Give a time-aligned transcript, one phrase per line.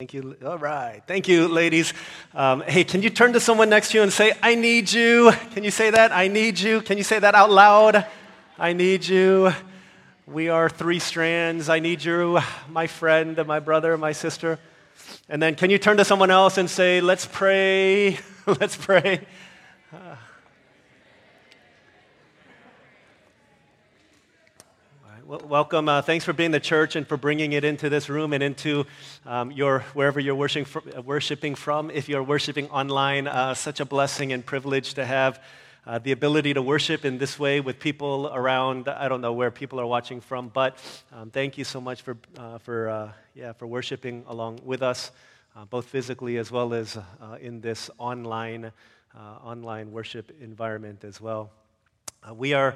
[0.00, 0.34] Thank you.
[0.46, 1.02] All right.
[1.06, 1.92] Thank you, ladies.
[2.34, 5.30] Um, hey, can you turn to someone next to you and say, I need you?
[5.50, 6.10] Can you say that?
[6.10, 6.80] I need you.
[6.80, 8.06] Can you say that out loud?
[8.58, 9.52] I need you.
[10.26, 11.68] We are three strands.
[11.68, 12.40] I need you,
[12.70, 14.58] my friend, my brother, my sister.
[15.28, 18.18] And then can you turn to someone else and say, Let's pray.
[18.46, 19.26] Let's pray.
[19.92, 20.16] Uh,
[25.30, 25.88] Welcome.
[25.88, 28.84] Uh, thanks for being the church and for bringing it into this room and into
[29.24, 31.88] um, your wherever you're worshiping from, uh, worshiping from.
[31.88, 35.40] If you're worshiping online, uh, such a blessing and privilege to have
[35.86, 38.88] uh, the ability to worship in this way with people around.
[38.88, 40.78] I don't know where people are watching from, but
[41.12, 45.12] um, thank you so much for uh, for uh, yeah for worshiping along with us,
[45.70, 46.98] both physically as well as
[47.40, 48.72] in this online
[49.44, 51.52] online worship environment as well.
[52.34, 52.74] we are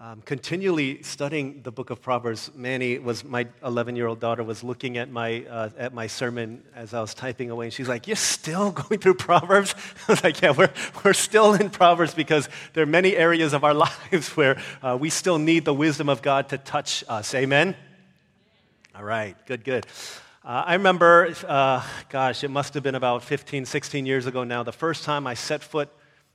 [0.00, 2.52] um, continually studying the book of Proverbs.
[2.54, 6.62] Manny was my 11 year old daughter was looking at my uh, at my sermon
[6.74, 9.74] as I was typing away, and she's like, "You're still going through Proverbs?"
[10.08, 10.70] I was like, "Yeah, we're
[11.04, 13.74] we're still in Proverbs because there are many areas of our
[14.12, 17.74] lives where uh, we still need the wisdom of God to touch us." Amen.
[18.94, 19.86] All right, good, good.
[20.44, 24.62] Uh, I remember, uh, gosh, it must have been about 15, 16 years ago now,
[24.62, 25.90] the first time I set foot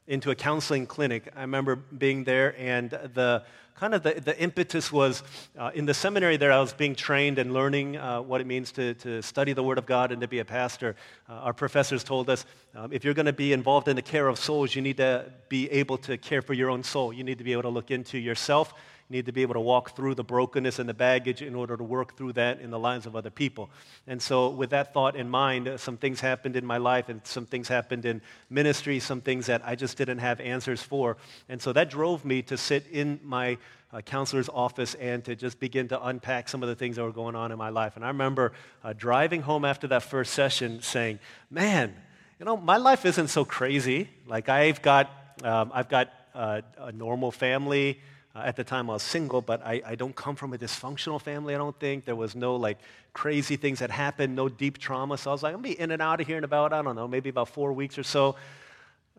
[0.08, 1.32] into a counseling clinic.
[1.36, 3.44] I remember being there, and the
[3.76, 5.24] kind of the, the impetus was
[5.58, 8.72] uh, in the seminary there, I was being trained and learning uh, what it means
[8.74, 10.96] to, to study the Word of God and to be a pastor.
[11.28, 14.28] Uh, our professors told us um, if you're going to be involved in the care
[14.28, 17.12] of souls, you need to be able to care for your own soul.
[17.12, 18.74] You need to be able to look into yourself
[19.14, 21.84] need to be able to walk through the brokenness and the baggage in order to
[21.84, 23.70] work through that in the lives of other people.
[24.08, 27.22] And so, with that thought in mind, uh, some things happened in my life and
[27.24, 31.18] some things happened in ministry, some things that I just didn't have answers for.
[31.48, 33.58] And so, that drove me to sit in my
[33.94, 37.12] uh, counselor's office and to just begin to unpack some of the things that were
[37.12, 37.96] going on in my life.
[37.96, 38.54] And I remember
[38.84, 41.20] uh, driving home after that first session saying,
[41.52, 41.94] Man,
[42.40, 44.10] you know, my life isn't so crazy.
[44.28, 45.12] Like, I've got,
[45.44, 48.00] um, I've got uh, a normal family.
[48.36, 51.22] Uh, at the time, I was single, but I, I don't come from a dysfunctional
[51.22, 52.06] family, I don't think.
[52.06, 52.80] There was no like
[53.14, 55.18] crazy things that happened, no deep trauma.
[55.20, 56.74] So I was like, I'm going to be in and out of here in about,
[56.74, 58.36] I don't know, maybe about four weeks or so.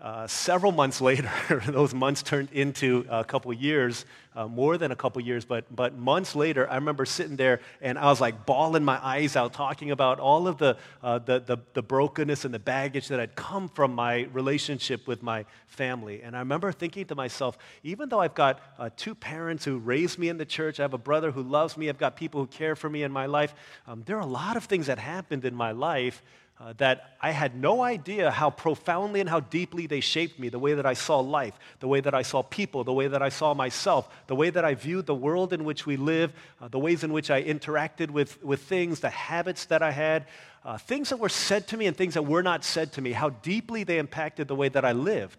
[0.05, 1.33] Uh, several months later,
[1.67, 4.05] those months turned into a couple years,
[4.37, 7.97] uh, more than a couple years, but, but months later, I remember sitting there and
[7.97, 11.57] I was like bawling my eyes out, talking about all of the, uh, the, the,
[11.73, 16.21] the, brokenness and the baggage that had come from my relationship with my family.
[16.21, 20.19] And I remember thinking to myself, even though I've got uh, two parents who raised
[20.19, 22.47] me in the church, I have a brother who loves me, I've got people who
[22.49, 23.55] care for me in my life,
[23.87, 26.23] um, there are a lot of things that happened in my life
[26.61, 30.59] uh, that I had no idea how profoundly and how deeply they shaped me, the
[30.59, 33.29] way that I saw life, the way that I saw people, the way that I
[33.29, 36.79] saw myself, the way that I viewed the world in which we live, uh, the
[36.79, 40.27] ways in which I interacted with, with things, the habits that I had,
[40.65, 43.13] uh, things that were said to me and things that were not said to me,
[43.13, 45.39] how deeply they impacted the way that I lived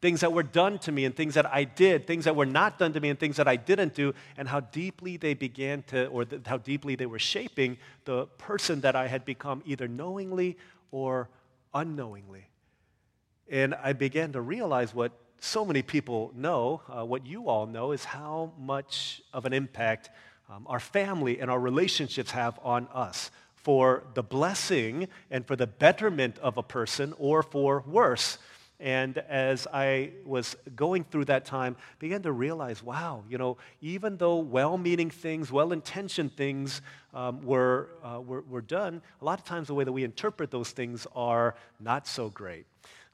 [0.00, 2.78] things that were done to me and things that I did, things that were not
[2.78, 6.06] done to me and things that I didn't do, and how deeply they began to,
[6.06, 10.58] or the, how deeply they were shaping the person that I had become, either knowingly
[10.90, 11.28] or
[11.74, 12.48] unknowingly.
[13.48, 17.92] And I began to realize what so many people know, uh, what you all know,
[17.92, 20.10] is how much of an impact
[20.48, 25.66] um, our family and our relationships have on us for the blessing and for the
[25.66, 28.38] betterment of a person or for worse
[28.78, 34.16] and as I was going through that time, began to realize, wow, you know, even
[34.16, 36.82] though well-meaning things, well-intentioned things
[37.14, 40.50] um, were, uh, were, were done, a lot of times the way that we interpret
[40.50, 42.66] those things are not so great.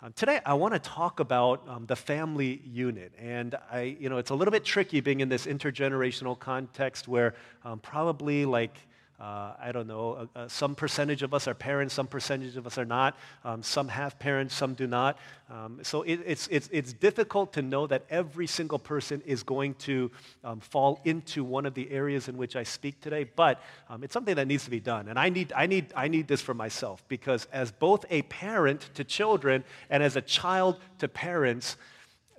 [0.05, 3.13] Um, today, I want to talk about um, the family unit.
[3.21, 7.37] And I, you know, it's a little bit tricky being in this intergenerational context where
[7.65, 8.77] um, probably like
[9.23, 12.67] uh, I don't know, uh, uh, some percentage of us are parents, some percentage of
[12.67, 13.17] us are not.
[13.45, 15.17] Um, some have parents, some do not.
[15.49, 19.75] Um, so it, it's, it's, it's difficult to know that every single person is going
[19.75, 20.11] to
[20.43, 24.13] um, fall into one of the areas in which I speak today, but um, it's
[24.13, 25.07] something that needs to be done.
[25.07, 28.91] And I need, I, need, I need this for myself because, as both a parent
[28.95, 31.77] to children and as a child to parents,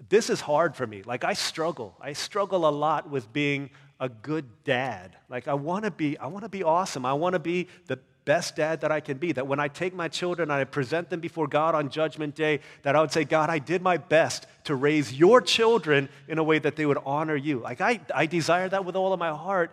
[0.10, 1.02] this is hard for me.
[1.06, 1.96] Like, I struggle.
[2.02, 3.70] I struggle a lot with being
[4.04, 5.16] a good dad.
[5.30, 7.06] Like I want to be I want to be awesome.
[7.06, 9.32] I want to be the best dad that I can be.
[9.32, 12.60] That when I take my children and I present them before God on judgment day,
[12.82, 16.44] that I would say, God, I did my best to raise your children in a
[16.44, 17.60] way that they would honor you.
[17.60, 19.72] Like I, I desire that with all of my heart,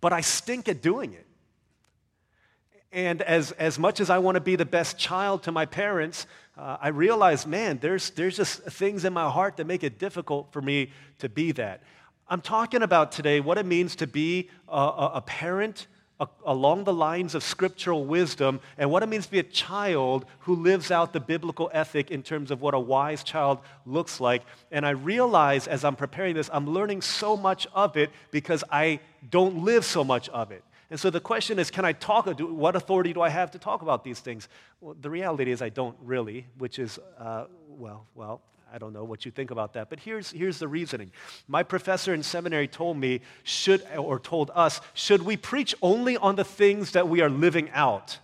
[0.00, 1.26] but I stink at doing it.
[2.90, 6.26] And as, as much as I want to be the best child to my parents,
[6.58, 10.52] uh, I realize, man, there's, there's just things in my heart that make it difficult
[10.52, 10.90] for me
[11.20, 11.82] to be that.
[12.28, 15.86] I'm talking about today what it means to be a, a parent
[16.46, 20.54] along the lines of scriptural wisdom and what it means to be a child who
[20.54, 24.42] lives out the biblical ethic in terms of what a wise child looks like.
[24.70, 29.00] And I realize as I'm preparing this, I'm learning so much of it because I
[29.30, 30.62] don't live so much of it.
[30.90, 32.26] And so the question is, can I talk?
[32.38, 34.48] What authority do I have to talk about these things?
[34.80, 38.42] Well, the reality is I don't really, which is, uh, well, well,
[38.72, 41.12] I don't know what you think about that, but here's, here's the reasoning.
[41.46, 46.36] My professor in seminary told me, should, or told us, should we preach only on
[46.36, 48.18] the things that we are living out?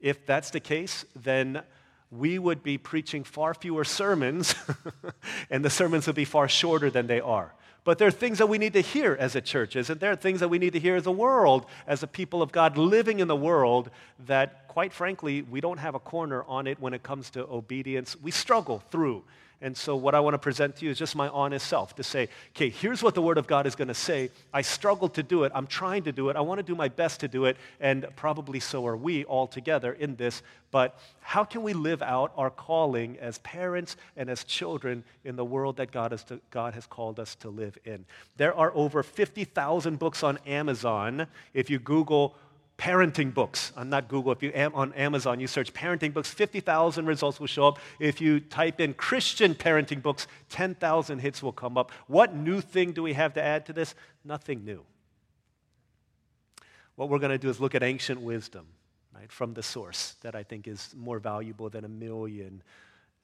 [0.00, 1.62] If that's the case, then
[2.10, 4.56] we would be preaching far fewer sermons,
[5.50, 7.54] and the sermons would be far shorter than they are.
[7.84, 10.16] But there are things that we need to hear as a church, isn't there?
[10.16, 13.20] Things that we need to hear as a world, as a people of God living
[13.20, 13.90] in the world,
[14.26, 18.16] that quite frankly, we don't have a corner on it when it comes to obedience.
[18.20, 19.24] We struggle through.
[19.62, 22.02] And so, what I want to present to you is just my honest self to
[22.02, 24.30] say, okay, here's what the Word of God is going to say.
[24.54, 25.52] I struggle to do it.
[25.54, 26.36] I'm trying to do it.
[26.36, 27.58] I want to do my best to do it.
[27.78, 30.42] And probably so are we all together in this.
[30.70, 35.44] But how can we live out our calling as parents and as children in the
[35.44, 38.06] world that God has, to, God has called us to live in?
[38.38, 41.26] There are over 50,000 books on Amazon.
[41.52, 42.34] If you Google,
[42.80, 44.32] parenting books on not Google.
[44.32, 47.78] If you am on Amazon, you search parenting books, 50,000 results will show up.
[47.98, 51.92] If you type in Christian parenting books, 10,000 hits will come up.
[52.06, 53.94] What new thing do we have to add to this?
[54.24, 54.82] Nothing new.
[56.96, 58.66] What we're going to do is look at ancient wisdom,
[59.14, 62.62] right, from the source that I think is more valuable than a million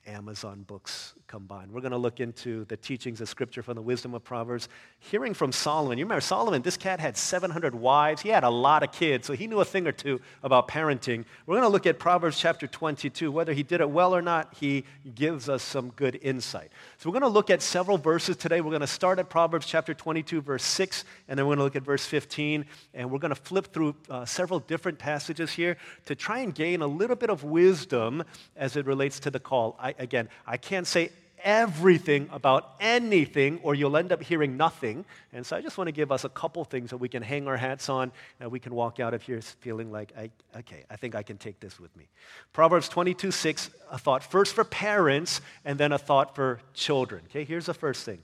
[0.07, 1.73] Amazon books combined.
[1.73, 4.69] We're going to look into the teachings of Scripture from the wisdom of Proverbs,
[4.99, 5.99] hearing from Solomon.
[5.99, 8.23] You remember Solomon, this cat had 700 wives.
[8.23, 11.25] He had a lot of kids, so he knew a thing or two about parenting.
[11.47, 13.33] We're going to look at Proverbs chapter 22.
[13.33, 16.71] Whether he did it well or not, he gives us some good insight.
[16.99, 18.61] So we're going to look at several verses today.
[18.61, 21.65] We're going to start at Proverbs chapter 22, verse 6, and then we're going to
[21.65, 22.65] look at verse 15,
[22.95, 26.83] and we're going to flip through uh, several different passages here to try and gain
[26.83, 28.23] a little bit of wisdom
[28.57, 29.77] as it relates to the call.
[29.81, 31.11] I, again, I can't say
[31.47, 35.05] everything about anything, or you'll end up hearing nothing.
[35.33, 37.47] And so I just want to give us a couple things that we can hang
[37.47, 38.11] our hats on
[38.41, 41.39] and we can walk out of here feeling like, I, okay, I think I can
[41.39, 42.09] take this with me.
[42.53, 47.23] Proverbs 22 6, a thought first for parents and then a thought for children.
[47.31, 48.19] Okay, here's the first thing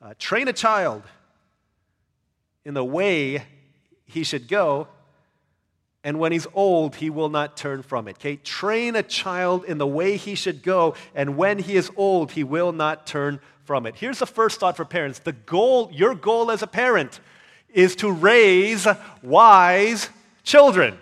[0.00, 1.02] uh, train a child
[2.64, 3.44] in the way
[4.04, 4.86] he should go,
[6.04, 8.16] and when he's old, he will not turn from it.
[8.16, 8.36] Okay?
[8.36, 12.44] Train a child in the way he should go, and when he is old, he
[12.44, 13.94] will not turn from it.
[13.94, 15.20] Here's the first thought for parents.
[15.20, 17.20] The goal, your goal as a parent,
[17.72, 18.86] is to raise
[19.22, 20.08] wise
[20.42, 20.94] children.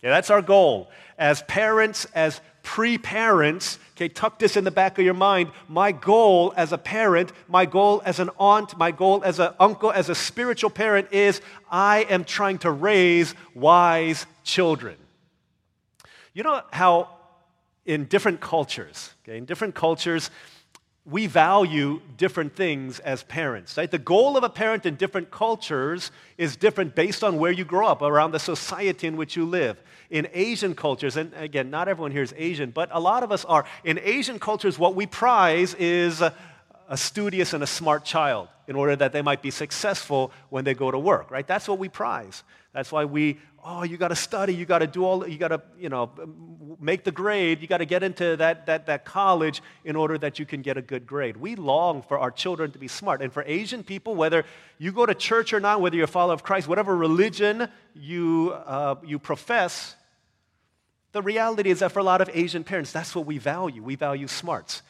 [0.00, 0.90] Okay, that's our goal.
[1.16, 5.50] As parents, as pre parents, okay, tuck this in the back of your mind.
[5.68, 9.92] My goal as a parent, my goal as an aunt, my goal as an uncle,
[9.92, 11.40] as a spiritual parent is
[11.70, 14.96] I am trying to raise wise children.
[16.34, 17.10] You know how
[17.84, 20.30] in different cultures, okay, in different cultures,
[21.04, 23.76] we value different things as parents.
[23.76, 23.90] Right?
[23.90, 27.88] The goal of a parent in different cultures is different based on where you grow
[27.88, 29.82] up, around the society in which you live.
[30.10, 33.44] In Asian cultures, and again, not everyone here is Asian, but a lot of us
[33.46, 33.64] are.
[33.82, 36.34] In Asian cultures, what we prize is a,
[36.88, 40.74] a studious and a smart child in order that they might be successful when they
[40.74, 41.46] go to work, right?
[41.46, 42.44] That's what we prize.
[42.72, 45.48] That's why we oh, you got to study, you got to do all, you got
[45.48, 46.10] to, you know,
[46.80, 50.38] make the grade, you got to get into that, that, that college in order that
[50.38, 51.36] you can get a good grade.
[51.36, 53.22] We long for our children to be smart.
[53.22, 54.44] And for Asian people, whether
[54.78, 58.52] you go to church or not, whether you're a follower of Christ, whatever religion you,
[58.66, 59.94] uh, you profess,
[61.12, 63.82] the reality is that for a lot of Asian parents, that's what we value.
[63.82, 64.82] We value smarts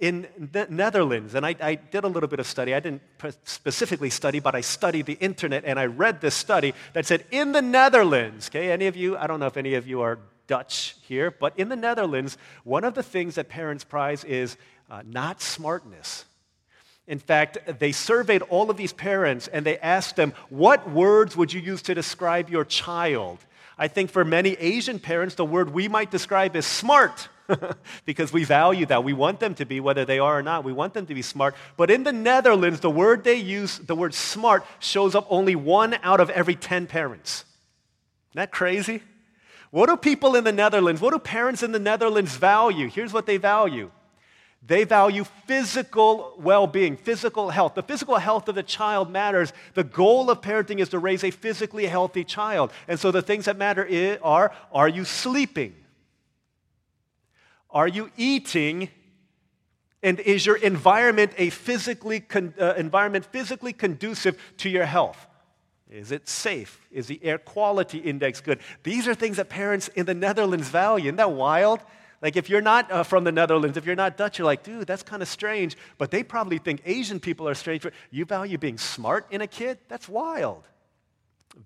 [0.00, 2.74] in the Netherlands, and I, I, did a little bit of study.
[2.74, 3.02] I didn't
[3.44, 7.52] specifically study, but I studied the internet and I read this study that said in
[7.52, 10.96] the Netherlands, okay, any of you, I don't know if any of you are Dutch
[11.02, 14.56] here, but in the Netherlands, one of the things that parents prize is
[14.90, 16.24] uh, not smartness.
[17.06, 21.52] In fact, they surveyed all of these parents and they asked them, What words would
[21.52, 23.38] you use to describe your child?
[23.80, 27.28] I think for many Asian parents, the word we might describe is smart.
[28.04, 29.02] because we value that.
[29.02, 31.22] We want them to be, whether they are or not, we want them to be
[31.22, 31.56] smart.
[31.76, 35.94] But in the Netherlands, the word they use, the word smart, shows up only one
[36.04, 37.44] out of every 10 parents.
[38.30, 39.02] Isn't that crazy?
[39.70, 42.88] What do people in the Netherlands, what do parents in the Netherlands value?
[42.88, 43.90] Here's what they value
[44.62, 47.74] they value physical well being, physical health.
[47.74, 49.52] The physical health of the child matters.
[49.74, 52.72] The goal of parenting is to raise a physically healthy child.
[52.86, 55.74] And so the things that matter are are you sleeping?
[57.70, 58.90] Are you eating?
[60.02, 65.26] And is your environment a physically con- uh, environment physically conducive to your health?
[65.90, 66.86] Is it safe?
[66.90, 68.60] Is the air quality index good?
[68.82, 71.06] These are things that parents in the Netherlands value.
[71.06, 71.80] Isn't that wild?
[72.22, 74.86] Like, if you're not uh, from the Netherlands, if you're not Dutch, you're like, dude,
[74.86, 75.76] that's kind of strange.
[75.96, 77.86] But they probably think Asian people are strange.
[78.10, 79.78] You value being smart in a kid?
[79.88, 80.64] That's wild.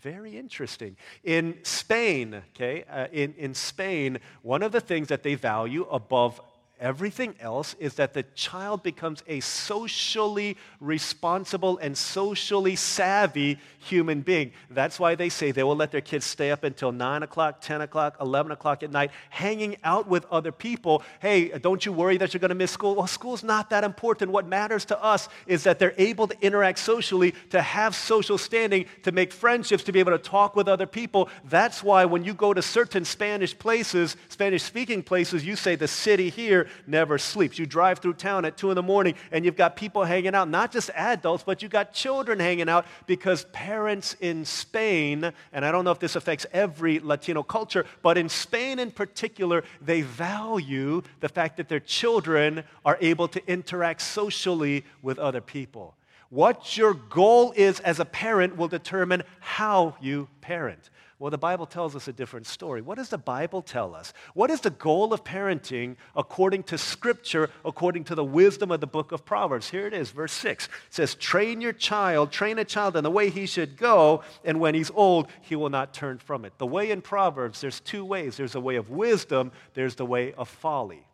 [0.01, 0.97] Very interesting.
[1.25, 6.41] In Spain, okay, uh, in, in Spain, one of the things that they value above
[6.81, 14.53] everything else is that the child becomes a socially responsible and socially savvy human being.
[14.71, 17.81] That's why they say they will let their kids stay up until 9 o'clock, 10
[17.81, 21.03] o'clock, 11 o'clock at night, hanging out with other people.
[21.21, 22.95] Hey, don't you worry that you're going to miss school?
[22.95, 24.33] Well, school's not that important.
[24.33, 28.87] What matters to us is that they're able to interact socially, to have social standing,
[29.05, 31.29] to make friendships, to be able to talk with other people.
[31.45, 35.89] That's why when you go to certain Spanish places, Spanish speaking places, you say the
[35.89, 37.59] city here never sleeps.
[37.59, 40.49] You drive through town at 2 in the morning and you've got people hanging out,
[40.49, 45.71] not just adults, but you've got children hanging out because parents in Spain, and I
[45.73, 51.03] don't know if this affects every Latino culture, but in Spain in particular, they value
[51.21, 55.95] the fact that their children are able to interact socially with other people.
[56.31, 60.91] What your goal is as a parent will determine how you parent.
[61.21, 62.83] Well, the Bible tells us a different story.
[62.83, 64.13] What does the Bible tell us?
[64.35, 68.89] What is the goal of parenting according to Scripture, according to the wisdom of the
[68.89, 69.71] book of Proverbs?
[69.71, 70.67] Here it is, verse 6.
[70.67, 74.59] It says, Train your child, train a child in the way he should go, and
[74.59, 76.59] when he's old, he will not turn from it.
[76.59, 80.33] The way in Proverbs, there's two ways there's a way of wisdom, there's the way
[80.33, 81.07] of folly.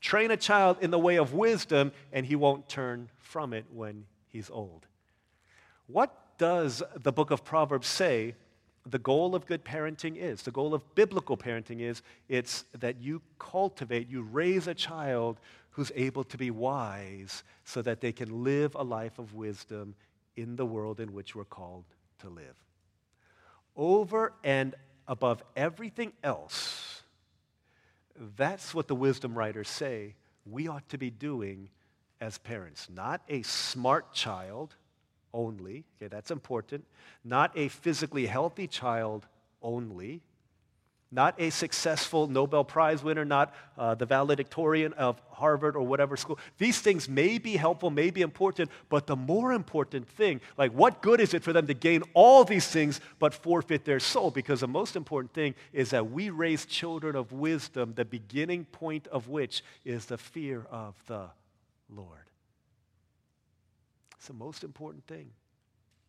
[0.00, 4.04] Train a child in the way of wisdom, and he won't turn from it when
[4.26, 4.84] he's old.
[5.86, 8.34] What does the book of Proverbs say
[8.88, 13.20] the goal of good parenting is, the goal of biblical parenting is, it's that you
[13.38, 15.40] cultivate, you raise a child
[15.70, 19.94] who's able to be wise so that they can live a life of wisdom
[20.36, 21.84] in the world in which we're called
[22.20, 22.56] to live.
[23.74, 24.74] Over and
[25.08, 27.02] above everything else,
[28.36, 30.14] that's what the wisdom writers say
[30.46, 31.68] we ought to be doing
[32.20, 32.88] as parents.
[32.88, 34.76] Not a smart child
[35.36, 35.84] only.
[35.96, 36.84] Okay, that's important.
[37.22, 39.26] Not a physically healthy child
[39.62, 40.22] only.
[41.12, 46.38] Not a successful Nobel Prize winner, not uh, the valedictorian of Harvard or whatever school.
[46.58, 51.02] These things may be helpful, may be important, but the more important thing, like what
[51.02, 54.32] good is it for them to gain all these things but forfeit their soul?
[54.32, 59.06] Because the most important thing is that we raise children of wisdom, the beginning point
[59.06, 61.30] of which is the fear of the
[61.88, 62.25] Lord.
[64.26, 65.30] It's the most important thing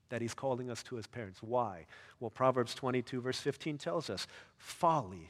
[0.09, 1.43] that he's calling us to as parents.
[1.43, 1.85] Why?
[2.19, 4.25] Well, Proverbs 22, verse 15 tells us
[4.57, 5.29] folly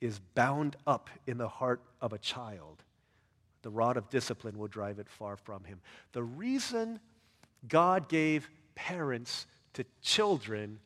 [0.00, 2.84] is bound up in the heart of a child.
[3.62, 5.80] The rod of discipline will drive it far from him.
[6.12, 7.00] The reason
[7.66, 10.78] God gave parents to children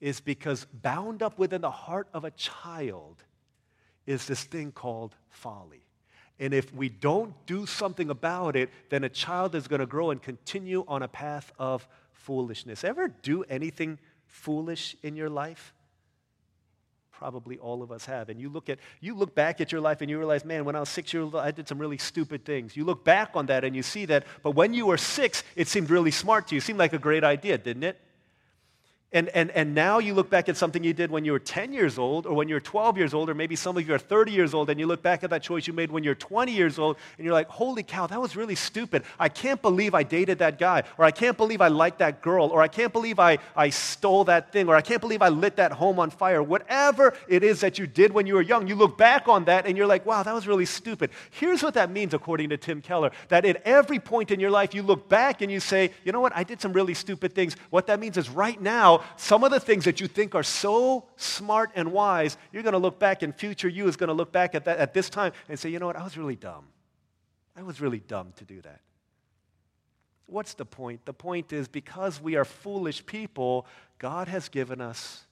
[0.00, 3.22] is because bound up within the heart of a child
[4.06, 5.84] is this thing called folly.
[6.42, 10.10] And if we don't do something about it, then a child is going to grow
[10.10, 12.82] and continue on a path of foolishness.
[12.82, 13.96] Ever do anything
[14.26, 15.72] foolish in your life?
[17.12, 18.28] Probably all of us have.
[18.28, 20.74] And you look at you look back at your life and you realize, man, when
[20.74, 22.76] I was six years old, I did some really stupid things.
[22.76, 25.68] You look back on that and you see that, but when you were six, it
[25.68, 26.58] seemed really smart to you.
[26.58, 28.00] It seemed like a great idea, didn't it?
[29.12, 31.72] And, and, and now you look back at something you did when you were 10
[31.72, 33.98] years old or when you were 12 years old, or maybe some of you are
[33.98, 36.50] 30 years old, and you look back at that choice you made when you're 20
[36.50, 39.02] years old, and you're like, holy cow, that was really stupid.
[39.18, 42.48] I can't believe I dated that guy, or I can't believe I liked that girl,
[42.48, 45.56] or I can't believe I, I stole that thing, or I can't believe I lit
[45.56, 46.42] that home on fire.
[46.42, 49.66] Whatever it is that you did when you were young, you look back on that
[49.66, 51.10] and you're like, wow, that was really stupid.
[51.30, 54.74] Here's what that means, according to Tim Keller that at every point in your life,
[54.74, 57.56] you look back and you say, you know what, I did some really stupid things.
[57.70, 61.08] What that means is right now, some of the things that you think are so
[61.16, 64.32] smart and wise, you're going to look back, and future you is going to look
[64.32, 66.64] back at, that, at this time and say, you know what, I was really dumb.
[67.56, 68.80] I was really dumb to do that.
[70.26, 71.04] What's the point?
[71.04, 73.66] The point is because we are foolish people,
[73.98, 75.24] God has given us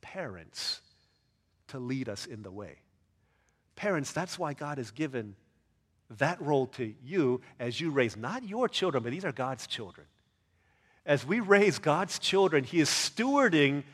[0.00, 0.80] parents
[1.68, 2.78] to lead us in the way.
[3.74, 5.34] Parents, that's why God has given
[6.18, 10.06] that role to you as you raise not your children, but these are God's children
[11.04, 13.84] as we raise God's children, He is stewarding,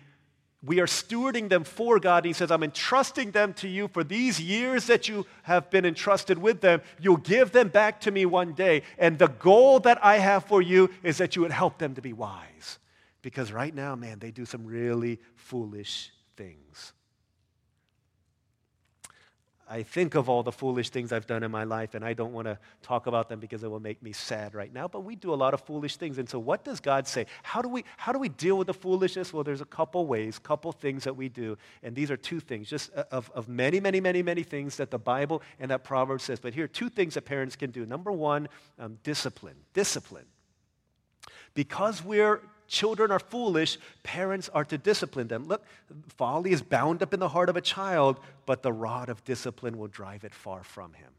[0.62, 2.24] we are stewarding them for God.
[2.24, 6.36] He says, I'm entrusting them to you for these years that you have been entrusted
[6.36, 6.82] with them.
[7.00, 8.82] You'll give them back to me one day.
[8.98, 12.02] And the goal that I have for you is that you would help them to
[12.02, 12.78] be wise.
[13.22, 16.92] Because right now, man, they do some really foolish things.
[19.70, 22.32] I think of all the foolish things I've done in my life, and I don't
[22.32, 24.88] want to talk about them because it will make me sad right now.
[24.88, 26.18] But we do a lot of foolish things.
[26.18, 27.26] And so, what does God say?
[27.42, 29.32] How do we, how do we deal with the foolishness?
[29.32, 31.58] Well, there's a couple ways, couple things that we do.
[31.82, 34.90] And these are two things, just uh, of, of many, many, many, many things that
[34.90, 36.40] the Bible and that Proverbs says.
[36.40, 37.84] But here are two things that parents can do.
[37.84, 38.48] Number one,
[38.78, 39.56] um, discipline.
[39.74, 40.26] Discipline.
[41.54, 45.48] Because we're children are foolish, parents are to discipline them.
[45.48, 45.64] Look,
[46.16, 49.78] folly is bound up in the heart of a child, but the rod of discipline
[49.78, 51.10] will drive it far from him.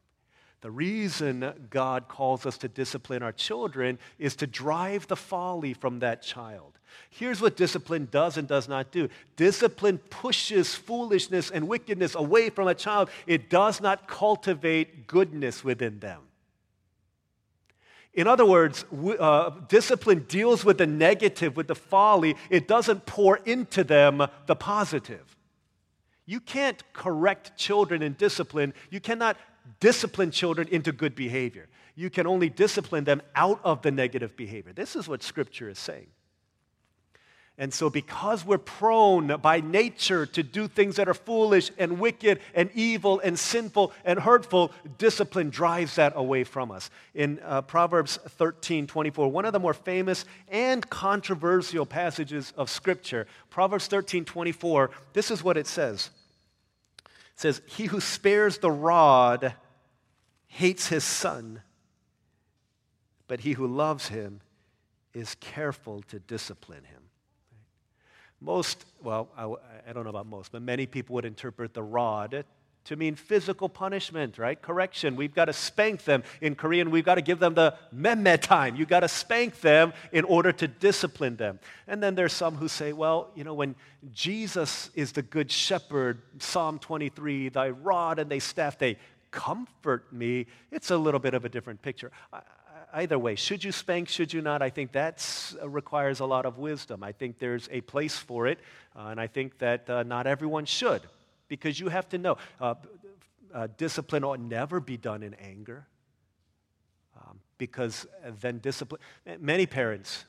[0.61, 5.99] The reason God calls us to discipline our children is to drive the folly from
[5.99, 6.77] that child.
[7.09, 12.67] Here's what discipline does and does not do discipline pushes foolishness and wickedness away from
[12.67, 16.23] a child, it does not cultivate goodness within them.
[18.19, 18.83] In other words,
[19.17, 22.35] uh, discipline deals with the negative, with the folly.
[22.49, 25.37] It doesn't pour into them the positive.
[26.25, 28.73] You can't correct children in discipline.
[28.89, 29.37] You cannot
[29.79, 31.69] discipline children into good behavior.
[31.95, 34.73] You can only discipline them out of the negative behavior.
[34.73, 36.07] This is what Scripture is saying.
[37.61, 42.39] And so, because we're prone by nature to do things that are foolish and wicked
[42.55, 46.89] and evil and sinful and hurtful, discipline drives that away from us.
[47.13, 53.27] In uh, Proverbs 13 24, one of the more famous and controversial passages of Scripture,
[53.49, 56.11] Proverbs 13 24, this is what it says.
[57.05, 59.53] It says, He who spares the rod
[60.47, 61.61] hates his son,
[63.27, 64.39] but he who loves him
[65.13, 66.98] is careful to discipline him.
[68.41, 69.43] Most, well, I,
[69.89, 72.45] I, don't know about most, but many people would interpret the rod
[72.85, 74.59] to mean physical punishment, right?
[74.59, 75.15] Correction.
[75.15, 76.23] We've got to spank them.
[76.41, 78.75] In Korean, we've got to give them the memme time.
[78.77, 81.59] You've got to spank them in order to discipline them.
[81.87, 83.75] And then there's some who say, well, you know, when
[84.13, 88.97] Jesus is the good shepherd, Psalm 23, thy rod and thy staff, they
[89.31, 92.11] comfort me, it's a little bit of a different picture.
[92.33, 92.41] I,
[92.93, 93.35] either way.
[93.35, 94.61] Should you spank, should you not?
[94.61, 95.25] I think that
[95.61, 97.03] uh, requires a lot of wisdom.
[97.03, 98.59] I think there's a place for it,
[98.95, 101.01] uh, and I think that uh, not everyone should,
[101.47, 102.75] because you have to know uh,
[103.53, 105.87] uh discipline ought never be done in anger,
[107.17, 108.05] um, because
[108.41, 109.01] then discipline.
[109.39, 110.25] Many parents,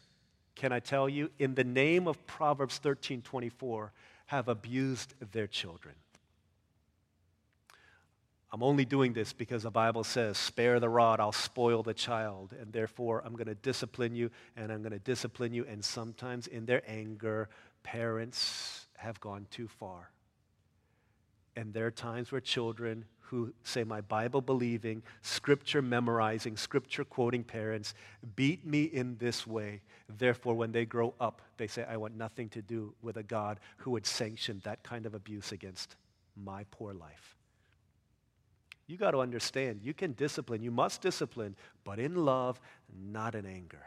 [0.55, 3.93] can I tell you, in the name of Proverbs 13 24,
[4.27, 5.95] have abused their children.
[8.53, 12.53] I'm only doing this because the Bible says, spare the rod, I'll spoil the child.
[12.61, 15.65] And therefore, I'm going to discipline you, and I'm going to discipline you.
[15.67, 17.49] And sometimes in their anger,
[17.85, 20.11] parents have gone too far.
[21.55, 27.45] And there are times where children who say, My Bible believing, scripture memorizing, scripture quoting
[27.45, 27.95] parents
[28.35, 29.81] beat me in this way.
[30.19, 33.61] Therefore, when they grow up, they say, I want nothing to do with a God
[33.77, 35.95] who would sanction that kind of abuse against
[36.37, 37.37] my poor life.
[38.91, 42.61] You got to understand, you can discipline, you must discipline, but in love,
[42.93, 43.87] not in anger.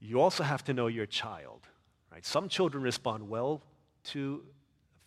[0.00, 1.60] You also have to know your child,
[2.10, 2.26] right?
[2.26, 3.62] Some children respond well
[4.06, 4.42] to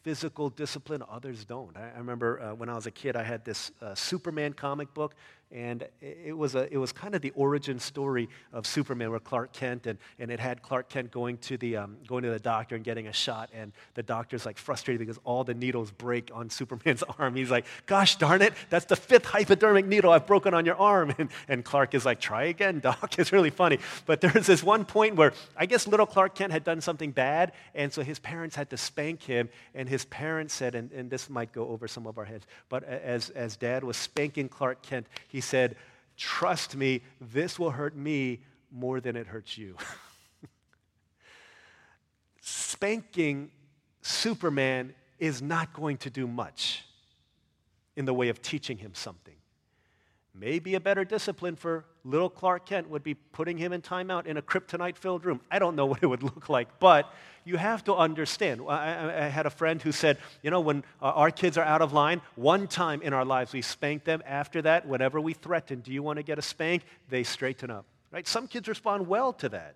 [0.04, 1.76] physical discipline, others don't.
[1.76, 4.94] I, I remember uh, when I was a kid, I had this uh, Superman comic
[4.94, 5.14] book,
[5.56, 9.54] and it was, a, it was kind of the origin story of Superman with Clark
[9.54, 12.76] Kent, and, and it had Clark Kent going to, the, um, going to the doctor
[12.76, 16.50] and getting a shot, and the doctor's like frustrated because all the needles break on
[16.56, 17.36] Superman's arm.
[17.36, 21.14] He's like, gosh darn it, that's the fifth hypodermic needle I've broken on your arm.
[21.18, 23.18] And, and Clark is like, try again, doc.
[23.18, 23.80] It's really funny.
[24.06, 27.54] But there's this one point where I guess little Clark Kent had done something bad,
[27.74, 31.30] and so his parents had to spank him, and his parents said, and, and this
[31.30, 35.08] might go over some of our heads, but as, as dad was spanking Clark Kent,
[35.30, 35.76] he said,
[36.18, 39.78] Trust me, this will hurt me more than it hurts you.
[42.42, 43.52] Spanking
[44.02, 46.86] Superman is not going to do much
[47.96, 49.36] in the way of teaching him something.
[50.34, 54.38] Maybe a better discipline for little Clark Kent would be putting him in timeout in
[54.38, 55.42] a kryptonite filled room.
[55.52, 57.12] I don't know what it would look like, but
[57.44, 58.62] you have to understand.
[58.68, 61.94] I, I had a friend who said, you know, when our kids are out of
[61.94, 64.24] line, one time in our lives we spank them.
[64.26, 66.84] After that, whenever we threaten, do you want to get a spank?
[67.10, 67.86] They straighten up.
[68.12, 68.28] Right?
[68.28, 69.76] Some kids respond well to that.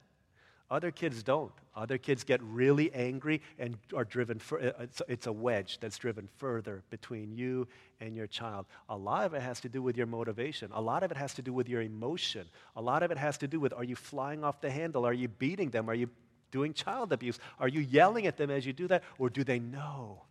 [0.71, 1.51] Other kids don't.
[1.75, 6.27] Other kids get really angry and are driven, for, uh, it's a wedge that's driven
[6.37, 7.67] further between you
[7.99, 8.65] and your child.
[8.89, 10.69] A lot of it has to do with your motivation.
[10.73, 12.45] A lot of it has to do with your emotion.
[12.75, 15.05] A lot of it has to do with are you flying off the handle?
[15.05, 15.89] Are you beating them?
[15.89, 16.09] Are you
[16.51, 17.39] doing child abuse?
[17.59, 19.03] Are you yelling at them as you do that?
[19.17, 20.23] Or do they know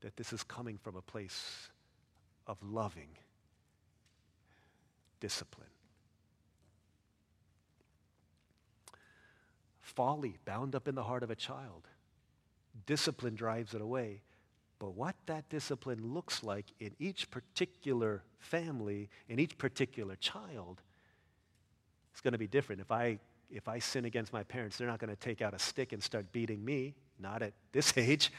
[0.00, 1.70] that this is coming from a place
[2.46, 3.08] of loving
[5.20, 5.75] discipline?
[9.86, 11.86] Folly bound up in the heart of a child.
[12.86, 14.22] Discipline drives it away.
[14.78, 20.82] But what that discipline looks like in each particular family, in each particular child,
[22.14, 22.80] is going to be different.
[22.82, 23.18] If I,
[23.50, 26.02] if I sin against my parents, they're not going to take out a stick and
[26.02, 28.30] start beating me, not at this age.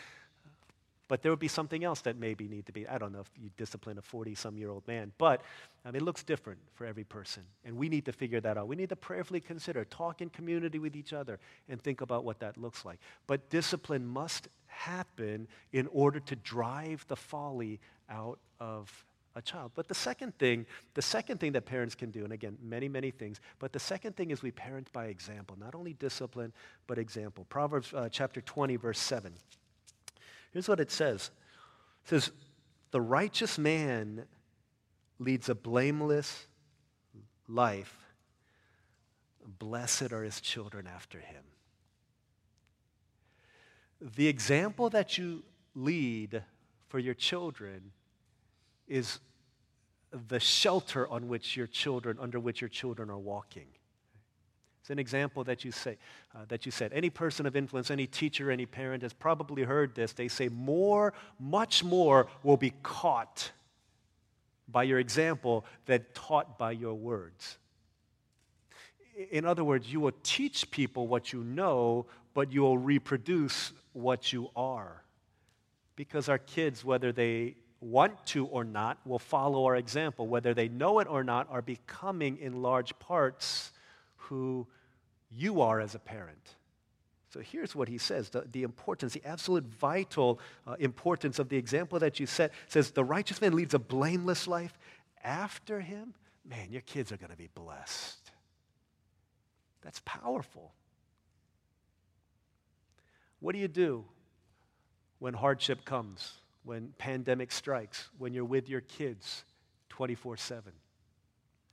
[1.08, 2.88] But there would be something else that maybe need to be.
[2.88, 5.42] I don't know if you discipline a 40 some year old man, but
[5.94, 7.44] it looks different for every person.
[7.64, 8.68] And we need to figure that out.
[8.68, 11.40] We need to prayerfully consider, talk in community with each other,
[11.70, 13.00] and think about what that looks like.
[13.26, 19.72] But discipline must happen in order to drive the folly out of a child.
[19.76, 20.66] But the second thing,
[20.96, 24.16] the second thing that parents can do, and again, many, many things, but the second
[24.16, 26.52] thing is we parent by example, not only discipline,
[26.88, 27.46] but example.
[27.50, 29.34] Proverbs uh, chapter 20, verse 7.
[30.52, 31.32] Here's what it says
[32.04, 32.32] It says,
[32.92, 34.26] The righteous man
[35.20, 36.48] leads a blameless
[37.48, 37.96] life.
[39.60, 41.44] Blessed are his children after him.
[44.02, 46.44] The example that you lead
[46.88, 47.92] for your children
[48.88, 49.20] is
[50.12, 53.68] the shelter on which your children, under which your children are walking.
[54.88, 55.98] It's an example that you say
[56.34, 56.94] uh, that you said.
[56.94, 60.14] Any person of influence, any teacher, any parent has probably heard this.
[60.14, 63.52] They say more, much more will be caught
[64.66, 67.58] by your example than taught by your words.
[69.30, 74.32] In other words, you will teach people what you know, but you will reproduce what
[74.32, 75.04] you are.
[75.98, 80.28] Because our kids, whether they want to or not, will follow our example.
[80.28, 83.74] Whether they know it or not, are becoming in large parts
[84.16, 84.66] who
[85.38, 86.56] you are as a parent.
[87.30, 91.58] So here's what he says the, the importance, the absolute vital uh, importance of the
[91.58, 94.78] example that you set says, The righteous man leads a blameless life.
[95.24, 96.14] After him,
[96.46, 98.32] man, your kids are going to be blessed.
[99.82, 100.74] That's powerful.
[103.40, 104.06] What do you do
[105.20, 109.44] when hardship comes, when pandemic strikes, when you're with your kids
[109.90, 110.74] 24 7?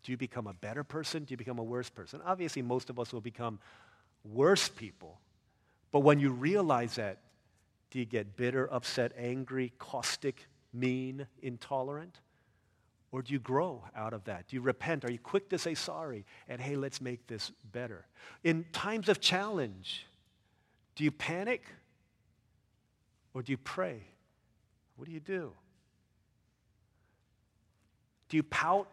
[0.05, 1.25] Do you become a better person?
[1.25, 2.21] Do you become a worse person?
[2.25, 3.59] Obviously, most of us will become
[4.23, 5.19] worse people.
[5.91, 7.19] But when you realize that,
[7.91, 12.21] do you get bitter, upset, angry, caustic, mean, intolerant?
[13.13, 14.49] Or do you grow out of that?
[14.49, 15.05] Do you repent?
[15.05, 16.27] Are you quick to say sorry?
[16.49, 18.07] And hey, let's make this better.
[18.43, 20.07] In times of challenge,
[20.97, 21.65] do you panic?
[23.33, 24.03] Or do you pray?
[24.97, 25.53] What do you do?
[28.29, 28.89] Do you pout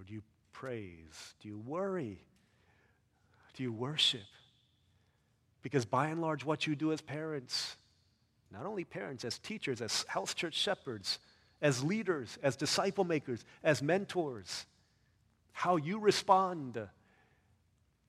[0.00, 1.34] or do you praise?
[1.40, 2.18] Do you worry?
[3.54, 4.22] Do you worship?
[5.62, 7.76] Because by and large, what you do as parents,
[8.50, 11.18] not only parents, as teachers, as house church shepherds,
[11.60, 14.64] as leaders, as disciple makers, as mentors,
[15.52, 16.80] how you respond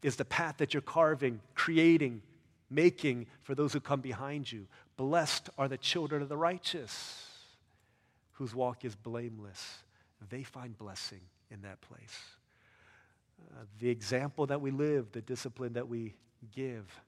[0.01, 2.21] is the path that you're carving, creating,
[2.69, 4.65] making for those who come behind you.
[4.95, 7.27] Blessed are the children of the righteous,
[8.33, 9.79] whose walk is blameless.
[10.29, 11.19] They find blessing
[11.51, 12.19] in that place.
[13.51, 16.13] Uh, the example that we live, the discipline that we
[16.55, 17.01] give,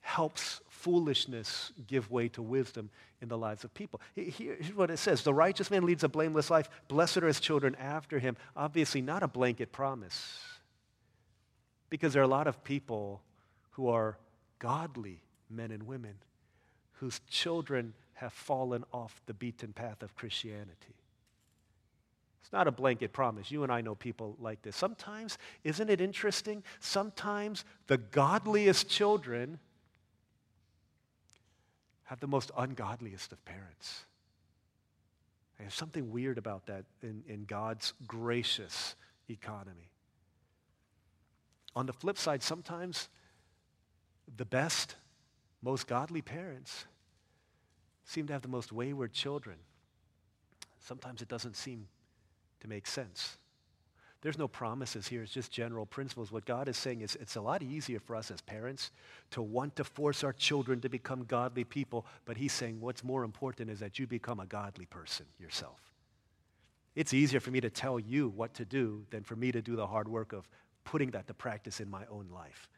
[0.00, 4.00] helps foolishness give way to wisdom in the lives of people.
[4.14, 6.68] Here's what it says The righteous man leads a blameless life.
[6.88, 8.36] Blessed are his children after him.
[8.56, 10.38] Obviously, not a blanket promise.
[11.90, 13.20] Because there are a lot of people
[13.72, 14.16] who are
[14.58, 16.14] godly men and women
[16.92, 20.94] whose children have fallen off the beaten path of Christianity.
[22.42, 23.50] It's not a blanket promise.
[23.50, 24.74] You and I know people like this.
[24.74, 26.62] Sometimes, isn't it interesting?
[26.80, 29.58] Sometimes the godliest children
[32.04, 34.04] have the most ungodliest of parents.
[35.58, 38.96] There's something weird about that in, in God's gracious
[39.28, 39.90] economy.
[41.76, 43.08] On the flip side, sometimes
[44.36, 44.96] the best,
[45.62, 46.86] most godly parents
[48.04, 49.56] seem to have the most wayward children.
[50.80, 51.86] Sometimes it doesn't seem
[52.60, 53.36] to make sense.
[54.22, 56.30] There's no promises here, it's just general principles.
[56.30, 58.90] What God is saying is it's a lot easier for us as parents
[59.30, 63.24] to want to force our children to become godly people, but He's saying what's more
[63.24, 65.80] important is that you become a godly person yourself.
[66.94, 69.74] It's easier for me to tell you what to do than for me to do
[69.74, 70.46] the hard work of
[70.84, 72.68] putting that to practice in my own life.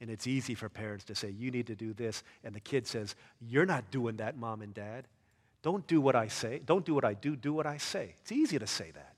[0.00, 2.24] And it's easy for parents to say, You need to do this.
[2.44, 5.06] And the kid says, You're not doing that, mom and dad.
[5.62, 6.60] Don't do what I say.
[6.66, 7.36] Don't do what I do.
[7.36, 8.16] Do what I say.
[8.22, 9.11] It's easy to say that.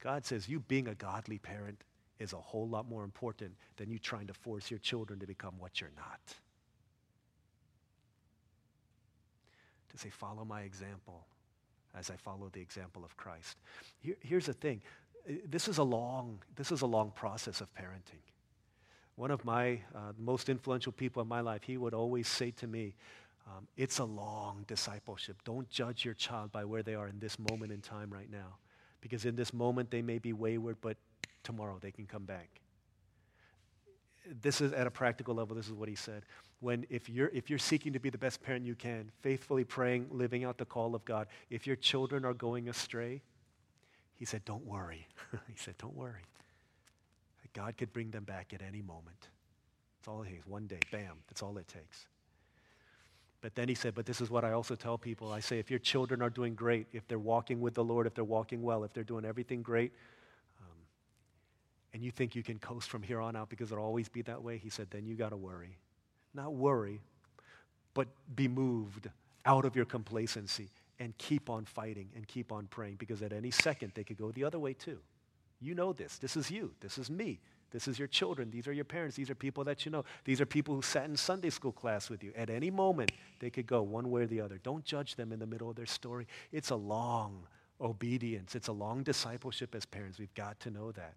[0.00, 1.82] God says you being a godly parent
[2.18, 5.54] is a whole lot more important than you trying to force your children to become
[5.58, 6.20] what you're not.
[9.90, 11.26] To say, follow my example
[11.98, 13.56] as I follow the example of Christ.
[14.00, 14.82] Here, here's the thing.
[15.48, 18.22] This is a long, this is a long process of parenting.
[19.16, 22.66] One of my uh, most influential people in my life, he would always say to
[22.66, 22.94] me,
[23.46, 25.36] Um, it's a long discipleship.
[25.44, 28.58] Don't judge your child by where they are in this moment in time right now.
[29.00, 30.96] Because in this moment, they may be wayward, but
[31.42, 32.60] tomorrow they can come back.
[34.42, 36.24] This is at a practical level, this is what he said.
[36.60, 40.08] When if you're if you're seeking to be the best parent you can, faithfully praying,
[40.10, 43.22] living out the call of God, if your children are going astray,
[44.14, 45.06] he said, Don't worry.
[45.48, 46.20] he said, Don't worry.
[47.52, 49.28] God could bring them back at any moment.
[49.98, 50.46] That's all it takes.
[50.46, 52.06] One day, bam, that's all it takes.
[53.40, 55.32] But then he said, But this is what I also tell people.
[55.32, 58.14] I say, if your children are doing great, if they're walking with the Lord, if
[58.14, 59.92] they're walking well, if they're doing everything great,
[60.60, 60.76] um,
[61.94, 64.42] and you think you can coast from here on out because it'll always be that
[64.42, 65.76] way, he said, then you got to worry.
[66.34, 67.00] Not worry,
[67.94, 69.08] but be moved
[69.46, 73.50] out of your complacency and keep on fighting and keep on praying because at any
[73.50, 74.98] second they could go the other way too.
[75.60, 76.18] You know this.
[76.18, 76.72] This is you.
[76.80, 77.40] This is me.
[77.70, 78.50] This is your children.
[78.50, 79.16] These are your parents.
[79.16, 80.04] These are people that you know.
[80.24, 82.32] These are people who sat in Sunday school class with you.
[82.36, 84.58] At any moment, they could go one way or the other.
[84.62, 86.26] Don't judge them in the middle of their story.
[86.52, 87.46] It's a long
[87.80, 90.18] obedience, it's a long discipleship as parents.
[90.18, 91.14] We've got to know that.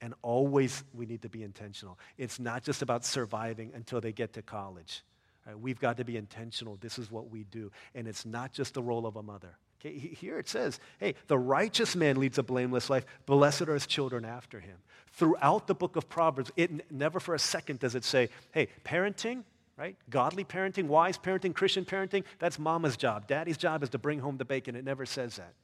[0.00, 1.98] And always we need to be intentional.
[2.18, 5.04] It's not just about surviving until they get to college.
[5.46, 5.58] Right?
[5.58, 6.76] We've got to be intentional.
[6.80, 7.70] This is what we do.
[7.94, 9.56] And it's not just the role of a mother.
[9.84, 13.04] Okay, here it says, hey, the righteous man leads a blameless life.
[13.26, 14.76] Blessed are his children after him.
[15.08, 19.42] Throughout the book of Proverbs, it never for a second does it say, hey, parenting,
[19.76, 19.96] right?
[20.08, 23.26] Godly parenting, wise parenting, Christian parenting, that's mama's job.
[23.26, 24.76] Daddy's job is to bring home the bacon.
[24.76, 25.54] It never says that.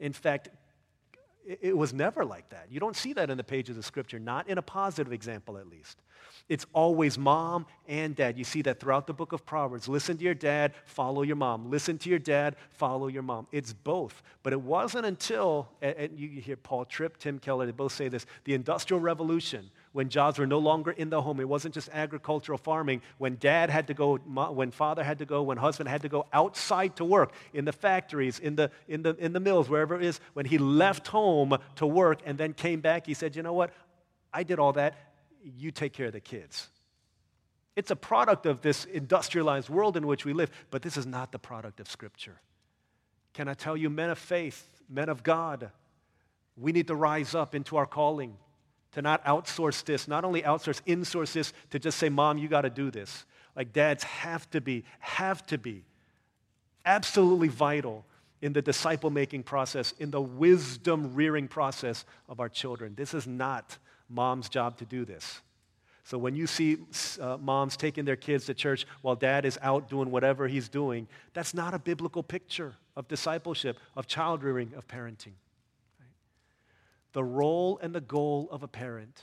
[0.00, 0.48] In fact,
[1.46, 2.66] it was never like that.
[2.70, 5.68] You don't see that in the pages of Scripture, not in a positive example at
[5.68, 6.00] least.
[6.48, 8.36] It's always mom and dad.
[8.36, 9.88] You see that throughout the book of Proverbs.
[9.88, 11.70] Listen to your dad, follow your mom.
[11.70, 13.46] Listen to your dad, follow your mom.
[13.52, 14.22] It's both.
[14.42, 18.26] But it wasn't until, and you hear Paul Tripp, Tim Keller, they both say this,
[18.44, 21.38] the Industrial Revolution, when jobs were no longer in the home.
[21.38, 23.00] It wasn't just agricultural farming.
[23.18, 26.26] When dad had to go, when father had to go, when husband had to go
[26.32, 30.04] outside to work, in the factories, in the, in the, in the mills, wherever it
[30.04, 33.52] is, when he left home to work and then came back, he said, You know
[33.52, 33.72] what?
[34.32, 34.96] I did all that
[35.44, 36.68] you take care of the kids.
[37.76, 41.30] It's a product of this industrialized world in which we live, but this is not
[41.30, 42.40] the product of Scripture.
[43.32, 45.70] Can I tell you, men of faith, men of God,
[46.56, 48.36] we need to rise up into our calling,
[48.94, 52.62] to not outsource this, not only outsource, insource this, to just say, Mom, you got
[52.62, 53.24] to do this.
[53.54, 55.84] Like dads have to be, have to be
[56.84, 58.04] absolutely vital
[58.40, 62.94] in the disciple making process, in the wisdom rearing process of our children.
[62.96, 63.78] This is not
[64.08, 65.40] mom's job to do this.
[66.04, 66.76] So when you see
[67.20, 71.08] uh, moms taking their kids to church while dad is out doing whatever he's doing,
[71.32, 75.32] that's not a biblical picture of discipleship, of child rearing, of parenting.
[77.14, 79.22] The role and the goal of a parent,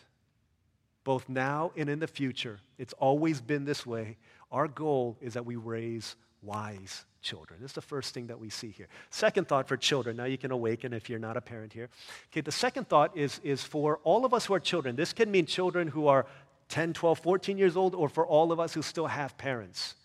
[1.04, 4.18] both now and in the future, it's always been this way.
[4.52, 7.60] Our goal is that we raise wise children.
[7.62, 8.88] This is the first thing that we see here.
[9.10, 10.16] Second thought for children.
[10.18, 11.90] Now you can awaken if you're not a parent here.
[12.32, 14.96] Okay, the second thought is, is for all of us who are children.
[14.96, 16.26] This can mean children who are
[16.70, 19.96] 10, 12, 14 years old, or for all of us who still have parents.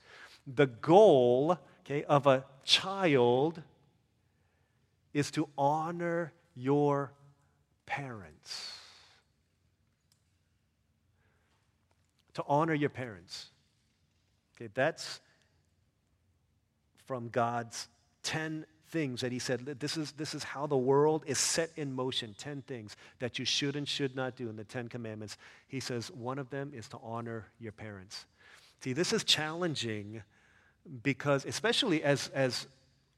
[0.46, 3.62] The goal okay, of a child
[5.14, 7.12] is to honor your
[7.86, 8.72] parents.
[12.34, 13.46] To honor your parents.
[14.56, 15.20] Okay, that's
[17.06, 17.88] from God's
[18.24, 21.92] 10 things that he said this is, this is how the world is set in
[21.92, 25.80] motion 10 things that you should and should not do in the 10 commandments he
[25.80, 28.26] says one of them is to honor your parents
[28.80, 30.22] see this is challenging
[31.02, 32.68] because especially as, as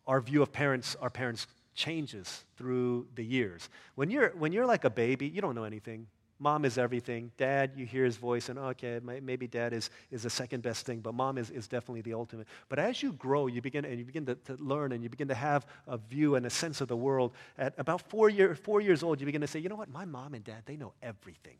[0.07, 1.47] our view of parents our parents
[1.79, 6.09] changes through the years when you're when you're like a baby you don't know anything
[6.41, 7.33] Mom is everything.
[7.37, 11.01] Dad, you hear his voice, and okay, maybe dad is, is the second best thing,
[11.01, 12.47] but mom is, is definitely the ultimate.
[12.69, 15.27] But as you grow, you begin, and you begin to, to learn, and you begin
[15.29, 17.33] to have a view and a sense of the world.
[17.59, 20.05] At about four, year, four years old, you begin to say, you know what, my
[20.05, 21.57] mom and dad, they know everything.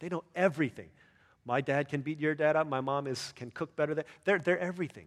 [0.00, 0.88] They know everything.
[1.44, 2.66] My dad can beat your dad up.
[2.66, 4.02] My mom is, can cook better.
[4.24, 5.06] They're, they're everything.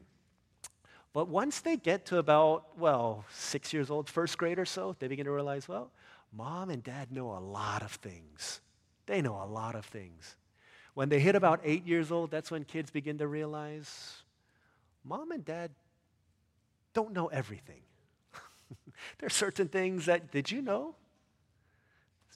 [1.14, 5.08] But once they get to about, well, six years old, first grade or so, they
[5.08, 5.92] begin to realize, well,
[6.32, 8.62] mom and dad know a lot of things.
[9.08, 10.36] They know a lot of things.
[10.94, 14.22] When they hit about eight years old, that's when kids begin to realize
[15.04, 15.72] mom and dad
[16.94, 17.82] don't know everything.
[19.20, 20.96] there are certain things that, did you know?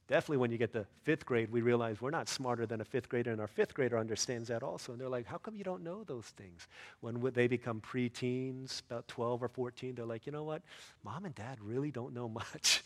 [0.08, 3.10] Definitely when you get to fifth grade, we realize we're not smarter than a fifth
[3.10, 4.91] grader, and our fifth grader understands that also.
[4.91, 6.68] And they're like, how come you don't know those things?
[7.02, 10.62] When they become preteens, about 12 or 14, they're like, you know what?
[11.04, 12.84] Mom and dad really don't know much.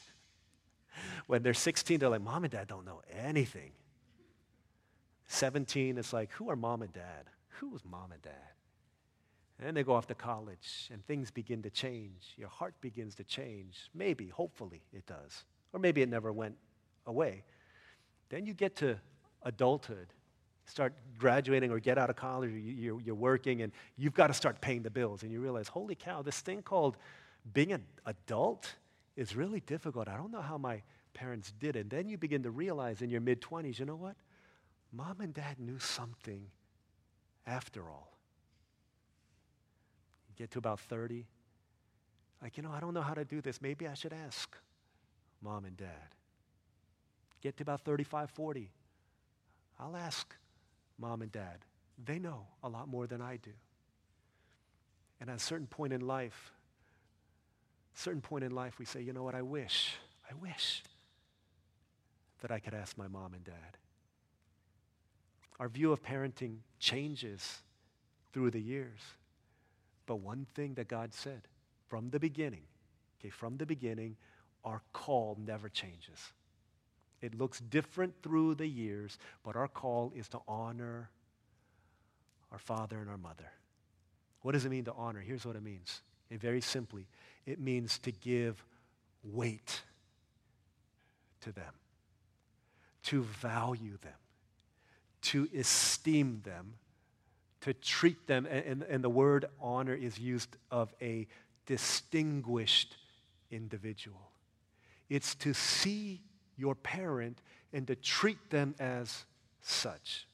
[1.27, 3.71] when they're 16, they're like, Mom and dad don't know anything.
[5.29, 7.29] 17, it's like, who are mom and dad?
[7.59, 8.33] Who is mom and dad?
[9.59, 12.33] And then they go off to college and things begin to change.
[12.35, 13.89] Your heart begins to change.
[13.93, 15.43] Maybe, hopefully, it does.
[15.71, 16.55] Or maybe it never went
[17.09, 17.43] away.
[18.29, 18.97] Then you get to
[19.43, 20.07] adulthood,
[20.65, 24.61] start graduating or get out of college, you're, you're working, and you've got to start
[24.61, 25.23] paying the bills.
[25.23, 26.95] And you realize, holy cow, this thing called
[27.53, 28.75] being an adult
[29.15, 30.07] is really difficult.
[30.07, 30.81] I don't know how my
[31.13, 31.75] parents did.
[31.75, 34.15] And then you begin to realize in your mid 20s, you know what?
[34.91, 36.45] Mom and dad knew something
[37.45, 38.17] after all.
[40.29, 41.25] You get to about 30,
[42.41, 43.61] like, you know, I don't know how to do this.
[43.61, 44.55] Maybe I should ask
[45.41, 46.15] mom and dad.
[47.41, 48.71] Get to about 35, 40.
[49.79, 50.35] I'll ask
[50.97, 51.59] mom and dad.
[52.03, 53.51] They know a lot more than I do.
[55.21, 56.51] And at a certain point in life,
[57.93, 59.95] certain point in life, we say, you know what, I wish,
[60.29, 60.83] I wish
[62.41, 63.77] that I could ask my mom and dad.
[65.59, 67.59] Our view of parenting changes
[68.31, 68.99] through the years.
[70.05, 71.41] But one thing that God said
[71.89, 72.63] from the beginning,
[73.19, 74.15] okay, from the beginning,
[74.63, 76.33] our call never changes.
[77.21, 81.09] It looks different through the years, but our call is to honor
[82.51, 83.51] our father and our mother.
[84.41, 85.19] What does it mean to honor?
[85.19, 86.01] Here's what it means.
[86.31, 87.07] Very simply,
[87.45, 88.63] it means to give
[89.23, 89.81] weight
[91.41, 91.73] to them,
[93.03, 94.13] to value them,
[95.23, 96.75] to esteem them,
[97.61, 101.27] to treat them, and, and the word honor is used of a
[101.65, 102.95] distinguished
[103.51, 104.31] individual.
[105.09, 106.21] It's to see
[106.59, 107.41] your parent
[107.73, 109.25] and to treat them as
[109.61, 110.27] such.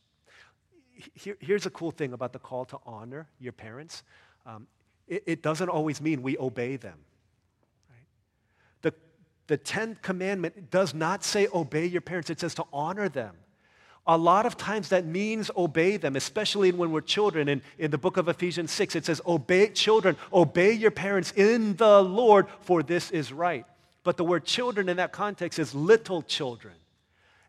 [1.14, 4.04] Here, here's a cool thing about the call to honor your parents
[4.46, 4.68] um,
[5.08, 6.98] it, it, doesn't always mean we obey them.
[7.90, 8.08] Right?
[8.82, 8.94] The,
[9.48, 13.36] the 10th commandment does not say obey your parents, it says to honor them.
[14.08, 17.50] A lot of times that means obey them, especially when we're children.
[17.50, 21.76] In, in the book of Ephesians 6, it says, Obey children, obey your parents in
[21.76, 23.66] the Lord, for this is right.
[24.06, 26.76] But the word children in that context is little children.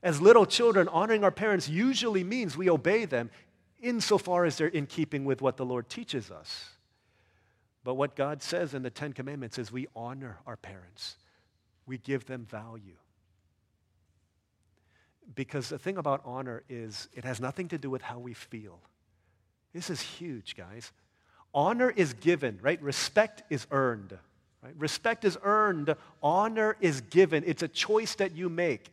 [0.03, 3.31] As little children, honoring our parents usually means we obey them
[3.79, 6.71] insofar as they're in keeping with what the Lord teaches us.
[7.85, 11.17] But what God says in the Ten Commandments is we honor our parents,
[11.85, 12.97] we give them value.
[15.35, 18.81] Because the thing about honor is it has nothing to do with how we feel.
[19.75, 20.91] This is huge, guys.
[21.53, 22.81] Honor is given, right?
[22.81, 24.17] Respect is earned.
[24.67, 24.75] Right?
[24.79, 27.45] Respect is earned, honor is given.
[27.47, 28.91] It's a choice that you make.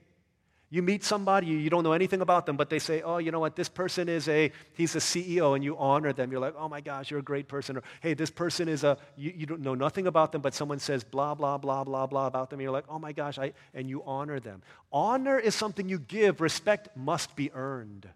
[0.69, 3.39] You meet somebody, you don't know anything about them, but they say, oh, you know
[3.39, 6.31] what, this person is a, he's a CEO, and you honor them.
[6.31, 7.77] You're like, oh my gosh, you're a great person.
[7.77, 10.77] Or, hey, this person is a, you, you don't know nothing about them, but someone
[10.77, 12.59] says blah, blah, blah, blah, blah about them.
[12.59, 14.61] And you're like, oh my gosh, I, and you honor them.
[14.91, 18.07] Honor is something you give, respect must be earned.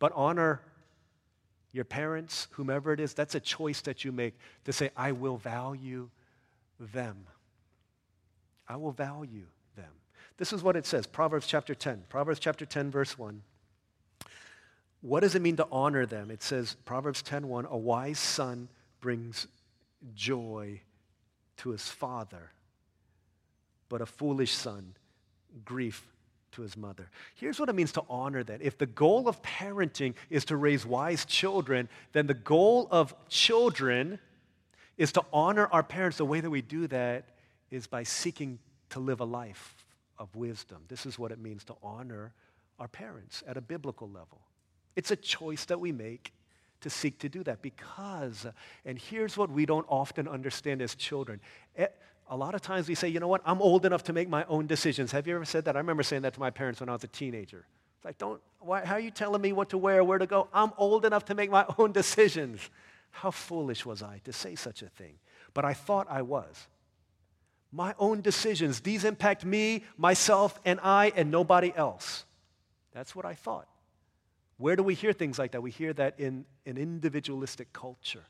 [0.00, 0.60] But honor
[1.72, 5.36] your parents, whomever it is, that's a choice that you make to say, I will
[5.36, 6.10] value
[6.92, 7.26] them.
[8.68, 9.90] I will value them.
[10.36, 12.04] This is what it says Proverbs chapter 10.
[12.08, 13.42] Proverbs chapter 10, verse 1.
[15.02, 16.30] What does it mean to honor them?
[16.30, 18.68] It says, Proverbs 10:1, a wise son
[19.00, 19.48] brings
[20.14, 20.80] joy
[21.58, 22.52] to his father,
[23.88, 24.94] but a foolish son,
[25.64, 26.06] grief
[26.52, 27.10] to his mother.
[27.34, 28.62] Here's what it means to honor that.
[28.62, 34.20] If the goal of parenting is to raise wise children, then the goal of children
[34.96, 36.18] is to honor our parents.
[36.18, 37.28] The way that we do that
[37.70, 38.58] is by seeking
[38.90, 39.74] to live a life
[40.18, 40.82] of wisdom.
[40.88, 42.32] This is what it means to honor
[42.78, 44.40] our parents at a biblical level.
[44.96, 46.32] It's a choice that we make
[46.82, 48.46] to seek to do that because,
[48.84, 51.40] and here's what we don't often understand as children.
[51.76, 51.86] Eh,
[52.28, 54.44] a lot of times we say, you know what, I'm old enough to make my
[54.48, 55.12] own decisions.
[55.12, 55.76] Have you ever said that?
[55.76, 57.64] I remember saying that to my parents when I was a teenager.
[57.96, 60.48] It's like, don't, why, how are you telling me what to wear, where to go?
[60.52, 62.68] I'm old enough to make my own decisions.
[63.12, 65.14] How foolish was I to say such a thing?
[65.54, 66.66] But I thought I was.
[67.70, 72.24] My own decisions, these impact me, myself, and I, and nobody else.
[72.92, 73.68] That's what I thought.
[74.56, 75.62] Where do we hear things like that?
[75.62, 78.24] We hear that in an individualistic culture.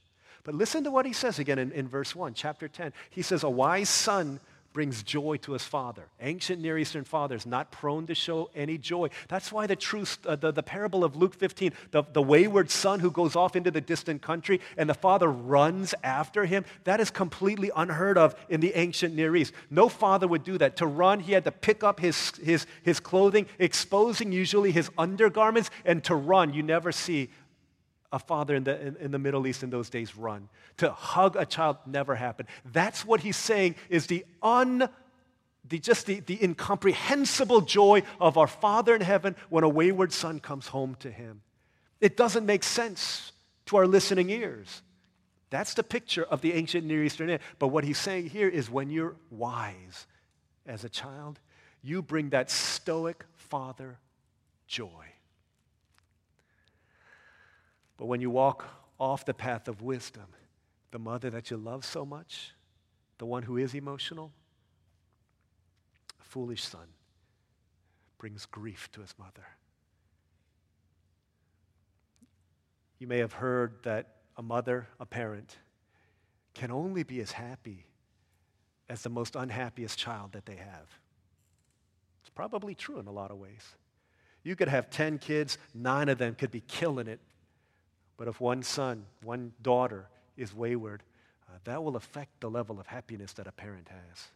[0.44, 2.92] But listen to what he says again in, in verse 1, chapter 10.
[3.11, 4.40] He says, A wise son
[4.72, 6.08] brings joy to his father.
[6.20, 9.08] Ancient Near Eastern fathers, not prone to show any joy.
[9.28, 13.00] That's why the, truth, uh, the, the parable of Luke 15, the, the wayward son
[13.00, 17.10] who goes off into the distant country and the father runs after him, that is
[17.10, 19.52] completely unheard of in the ancient Near East.
[19.70, 20.76] No father would do that.
[20.76, 25.70] To run, he had to pick up his, his, his clothing, exposing usually his undergarments,
[25.84, 27.30] and to run, you never see
[28.12, 30.48] a father in the, in, in, the Middle East in those days run.
[30.76, 32.48] To hug a child never happened.
[32.72, 34.88] That's what he's saying is the un,
[35.68, 40.40] the, just the, the incomprehensible joy of our Father in heaven when a wayward son
[40.40, 41.40] comes home to him.
[42.00, 43.32] It doesn't make sense
[43.66, 44.82] to our listening ears.
[45.50, 47.38] That's the picture of the ancient Near Eastern.
[47.58, 50.06] But what he's saying here is when you're wise
[50.66, 51.40] as a child,
[51.82, 53.98] you bring that stoic father
[54.66, 55.11] joy.
[58.03, 58.64] But when you walk
[58.98, 60.26] off the path of wisdom,
[60.90, 62.53] the mother that you love so much,
[63.18, 64.32] the one who is emotional,
[66.20, 66.88] a foolish son
[68.18, 69.46] brings grief to his mother.
[72.98, 75.59] You may have heard that a mother, a parent,
[76.55, 77.86] can only be as happy
[78.88, 80.88] as the most unhappiest child that they have.
[82.20, 83.76] It's probably true in a lot of ways.
[84.42, 87.20] You could have 10 kids, nine of them could be killing it.
[88.22, 90.06] But if one son, one daughter
[90.36, 91.02] is wayward,
[91.48, 94.28] uh, that will affect the level of happiness that a parent has.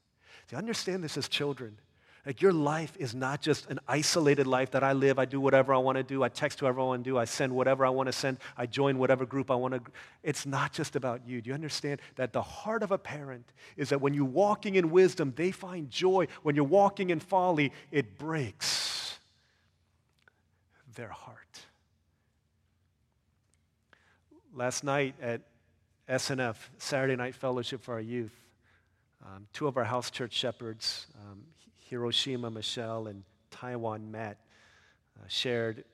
[0.50, 1.78] See, understand this as children.
[2.26, 5.72] Like your life is not just an isolated life that I live, I do whatever
[5.72, 7.90] I want to do, I text whoever I want to do, I send whatever I
[7.90, 9.80] want to send, I join whatever group I want to.
[10.24, 11.40] It's not just about you.
[11.40, 14.90] Do you understand that the heart of a parent is that when you're walking in
[14.90, 16.26] wisdom, they find joy.
[16.42, 19.16] When you're walking in folly, it breaks
[20.96, 21.65] their heart.
[24.56, 25.42] Last night at
[26.08, 28.32] SNF, Saturday Night Fellowship for our youth,
[29.22, 31.42] um, two of our house church shepherds, um,
[31.90, 34.38] Hiroshima Michelle and Taiwan Matt
[35.18, 35.84] uh, shared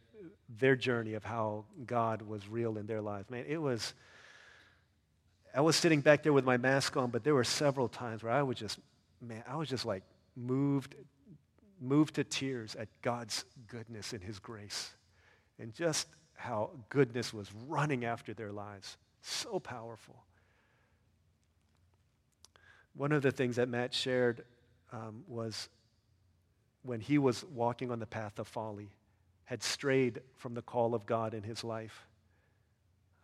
[0.61, 3.29] their journey of how God was real in their lives.
[3.31, 3.95] Man, it was,
[5.53, 8.33] I was sitting back there with my mask on, but there were several times where
[8.33, 8.79] I was just,
[9.21, 10.05] man, I was just like
[10.37, 10.95] moved,
[11.81, 14.93] moved to tears at God's goodness and His grace.
[15.59, 16.07] And just
[16.43, 18.97] how goodness was running after their lives.
[19.21, 20.17] So powerful.
[22.95, 24.45] One of the things that Matt shared
[24.93, 25.69] um, was
[26.83, 28.91] when he was walking on the path of folly,
[29.45, 32.07] had strayed from the call of God in his life.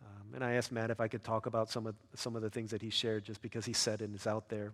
[0.01, 2.49] Um, and I asked Matt if I could talk about some of, some of the
[2.49, 4.71] things that he shared just because he said it is out there.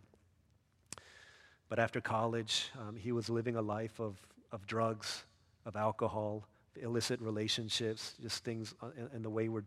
[1.67, 4.17] But after college, um, he was living a life of,
[4.51, 5.23] of drugs,
[5.65, 6.47] of alcohol,
[6.81, 9.65] illicit relationships, just things in, in the wayward,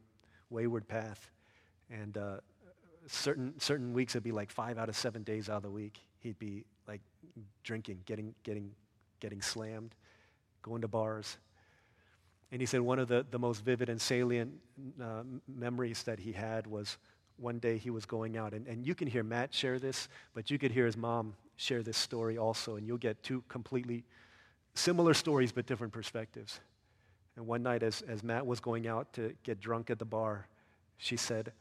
[0.50, 1.30] wayward path.
[1.90, 2.36] And uh,
[3.06, 5.98] certain, certain weeks, it'd be like five out of seven days out of the week,
[6.20, 7.00] he'd be like
[7.62, 8.72] drinking, getting, getting
[9.20, 9.94] getting slammed,
[10.62, 11.36] going to bars.
[12.50, 14.52] And he said one of the, the most vivid and salient
[15.02, 16.96] uh, memories that he had was
[17.36, 18.54] one day he was going out.
[18.54, 21.82] And, and you can hear Matt share this, but you could hear his mom share
[21.82, 22.76] this story also.
[22.76, 24.04] And you'll get two completely
[24.74, 26.60] similar stories, but different perspectives.
[27.38, 30.48] And one night, as, as Matt was going out to get drunk at the bar,
[30.96, 31.52] she said,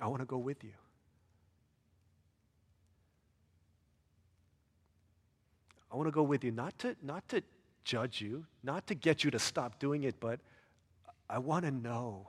[0.00, 0.72] I want to go with you.
[5.92, 7.44] I want to go with you, not to, not to
[7.84, 10.40] judge you, not to get you to stop doing it, but
[11.30, 12.26] I want to know.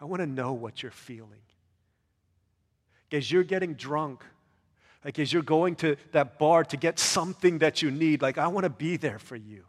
[0.00, 1.42] I want to know what you're feeling.
[3.10, 4.22] As you're getting drunk,
[5.04, 8.46] like as you're going to that bar to get something that you need, like I
[8.46, 9.64] want to be there for you.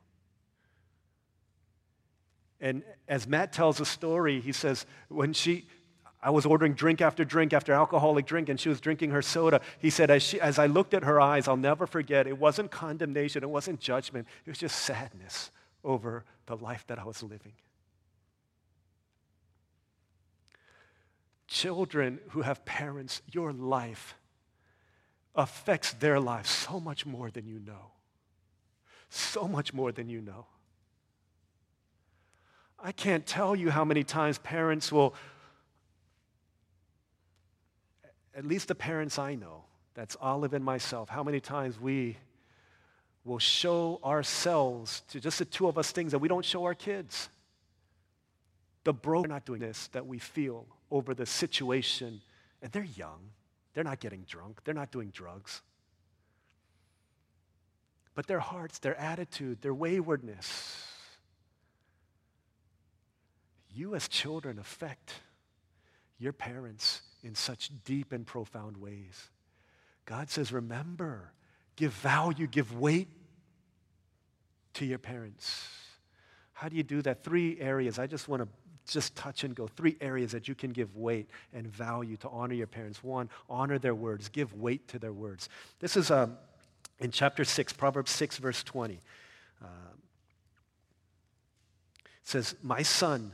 [2.65, 5.67] And as Matt tells a story, he says, when she,
[6.19, 9.61] I was ordering drink after drink after alcoholic drink, and she was drinking her soda.
[9.77, 12.71] He said, as, she, as I looked at her eyes, I'll never forget, it wasn't
[12.71, 15.51] condemnation, it wasn't judgment, it was just sadness
[15.83, 17.53] over the life that I was living.
[21.45, 24.15] Children who have parents, your life
[25.35, 27.91] affects their lives so much more than you know.
[29.09, 30.47] So much more than you know.
[32.79, 35.15] I can't tell you how many times parents will
[38.35, 39.63] at least the parents I know,
[39.93, 42.17] that's Olive and myself, how many times we
[43.23, 46.75] will show ourselves to just the two of us things that we don't show our
[46.75, 47.29] kids.
[48.83, 52.21] The bro are not doing this that we feel over the situation,
[52.61, 53.31] and they're young.
[53.73, 54.63] They're not getting drunk.
[54.63, 55.61] They're not doing drugs.
[58.13, 60.87] But their hearts, their attitude, their waywardness,
[63.75, 65.13] you as children affect
[66.17, 69.29] your parents in such deep and profound ways.
[70.05, 71.31] God says, remember,
[71.75, 73.09] give value, give weight
[74.73, 75.67] to your parents.
[76.53, 77.23] How do you do that?
[77.23, 77.99] Three areas.
[77.99, 78.47] I just want to
[78.91, 79.67] just touch and go.
[79.67, 83.03] Three areas that you can give weight and value to honor your parents.
[83.03, 85.49] One, honor their words, give weight to their words.
[85.79, 86.37] This is um,
[86.99, 88.99] in chapter 6, Proverbs 6, verse 20.
[89.61, 89.67] Uh,
[92.05, 93.33] it says, My son,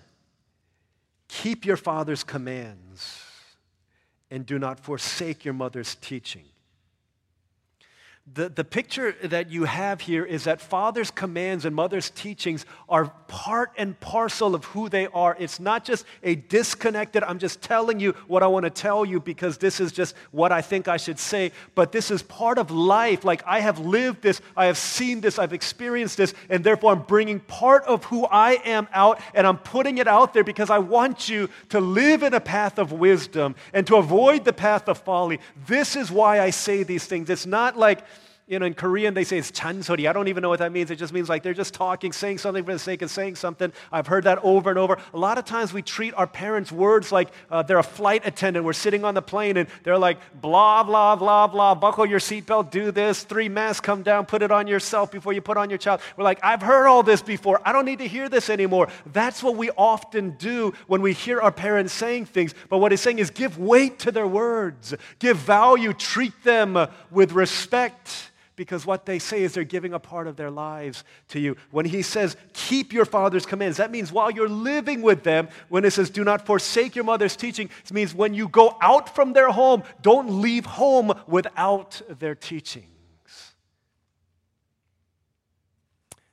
[1.31, 3.23] keep your father's commands
[4.29, 6.45] and do not forsake your mother's teaching.
[8.33, 13.11] The, the picture that you have here is that father's commands and mother's teachings are
[13.27, 15.35] part and parcel of who they are.
[15.37, 19.19] It's not just a disconnected, I'm just telling you what I want to tell you
[19.19, 22.71] because this is just what I think I should say, but this is part of
[22.71, 23.25] life.
[23.25, 27.01] Like I have lived this, I have seen this, I've experienced this, and therefore I'm
[27.01, 30.77] bringing part of who I am out and I'm putting it out there because I
[30.77, 34.99] want you to live in a path of wisdom and to avoid the path of
[34.99, 35.39] folly.
[35.67, 37.29] This is why I say these things.
[37.29, 38.05] It's not like,
[38.51, 40.09] you know, in Korean they say it's chansori.
[40.09, 40.91] I don't even know what that means.
[40.91, 43.71] It just means like they're just talking, saying something for the sake of saying something.
[43.93, 44.97] I've heard that over and over.
[45.13, 48.65] A lot of times we treat our parents' words like uh, they're a flight attendant.
[48.65, 52.71] We're sitting on the plane and they're like, blah, blah, blah, blah, buckle your seatbelt,
[52.71, 55.79] do this, three masks come down, put it on yourself before you put on your
[55.79, 56.01] child.
[56.17, 57.61] We're like, I've heard all this before.
[57.63, 58.89] I don't need to hear this anymore.
[59.13, 62.53] That's what we often do when we hear our parents saying things.
[62.67, 66.77] But what he's saying is give weight to their words, give value, treat them
[67.11, 68.27] with respect
[68.61, 71.57] because what they say is they're giving a part of their lives to you.
[71.71, 75.83] When he says, keep your father's commands, that means while you're living with them, when
[75.83, 79.33] it says, do not forsake your mother's teaching, it means when you go out from
[79.33, 82.85] their home, don't leave home without their teachings.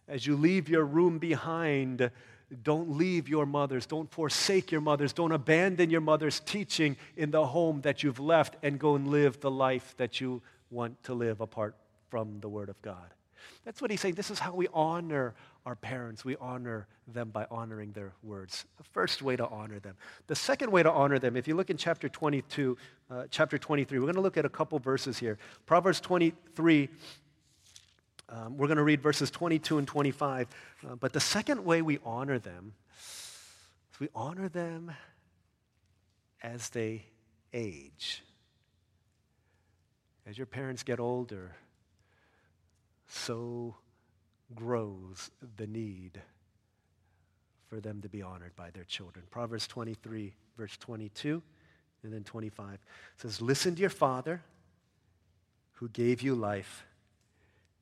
[0.06, 2.10] As you leave your room behind,
[2.62, 3.86] don't leave your mothers.
[3.86, 5.14] Don't forsake your mothers.
[5.14, 9.40] Don't abandon your mother's teaching in the home that you've left and go and live
[9.40, 11.74] the life that you want to live apart
[12.08, 13.14] from the Word of God.
[13.64, 14.14] That's what he's saying.
[14.14, 15.34] This is how we honor
[15.66, 16.24] our parents.
[16.24, 18.64] We honor them by honoring their words.
[18.78, 19.96] The first way to honor them.
[20.26, 22.76] The second way to honor them, if you look in chapter 22,
[23.10, 25.38] uh, chapter 23, we're going to look at a couple verses here.
[25.66, 26.88] Proverbs 23,
[28.30, 30.48] um, we're going to read verses 22 and 25.
[30.86, 32.74] Uh, but the second way we honor them
[33.92, 34.92] is we honor them
[36.42, 37.04] as they
[37.52, 38.22] age.
[40.26, 41.56] As your parents get older,
[43.08, 43.76] so
[44.54, 46.20] grows the need
[47.66, 49.24] for them to be honored by their children.
[49.30, 51.42] Proverbs 23, verse 22,
[52.02, 52.78] and then 25
[53.16, 54.42] says, Listen to your father
[55.72, 56.84] who gave you life,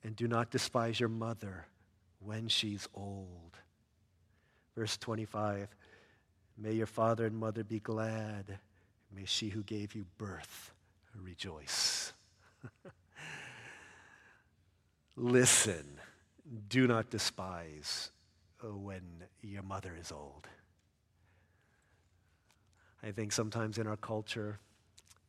[0.02, 1.66] and do not despise your mother
[2.20, 3.56] when she's old.
[4.76, 5.68] Verse 25,
[6.58, 8.58] May your father and mother be glad.
[9.14, 10.72] May she who gave you birth
[11.22, 12.12] rejoice.
[15.16, 15.98] Listen,
[16.68, 18.10] do not despise
[18.62, 19.02] uh, when
[19.42, 20.46] your mother is old.
[23.02, 24.58] I think sometimes in our culture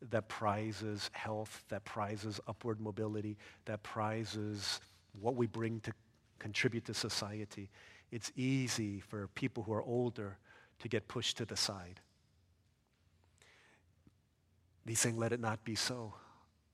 [0.10, 4.80] that prizes health, that prizes upward mobility, that prizes
[5.20, 5.94] what we bring to
[6.40, 7.70] contribute to society,
[8.12, 10.38] it's easy for people who are older
[10.80, 12.00] to get pushed to the side.
[14.86, 16.14] He's saying, let it not be so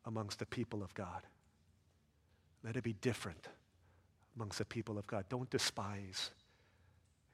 [0.05, 1.23] amongst the people of God.
[2.63, 3.47] Let it be different
[4.35, 5.25] amongst the people of God.
[5.29, 6.31] Don't despise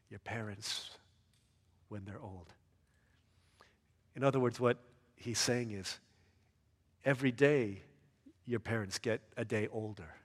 [0.09, 0.91] your parents
[1.87, 2.53] when they're old.
[4.15, 4.77] In other words, what
[5.15, 5.99] he's saying is
[7.05, 7.83] every day
[8.45, 10.15] your parents get a day older.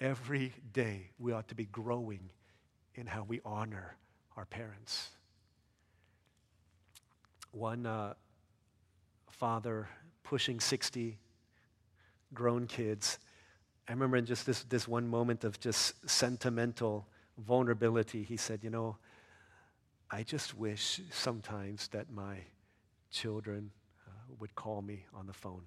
[0.00, 2.30] Every day we ought to be growing
[2.94, 3.96] in how we honor
[4.36, 5.10] our parents.
[7.52, 8.14] One uh,
[9.30, 9.88] father
[10.22, 11.18] pushing 60
[12.32, 13.18] grown kids
[13.88, 17.06] I remember in just this, this one moment of just sentimental
[17.38, 18.96] vulnerability, he said, You know,
[20.10, 22.38] I just wish sometimes that my
[23.10, 23.70] children
[24.06, 24.10] uh,
[24.40, 25.62] would call me on the phone.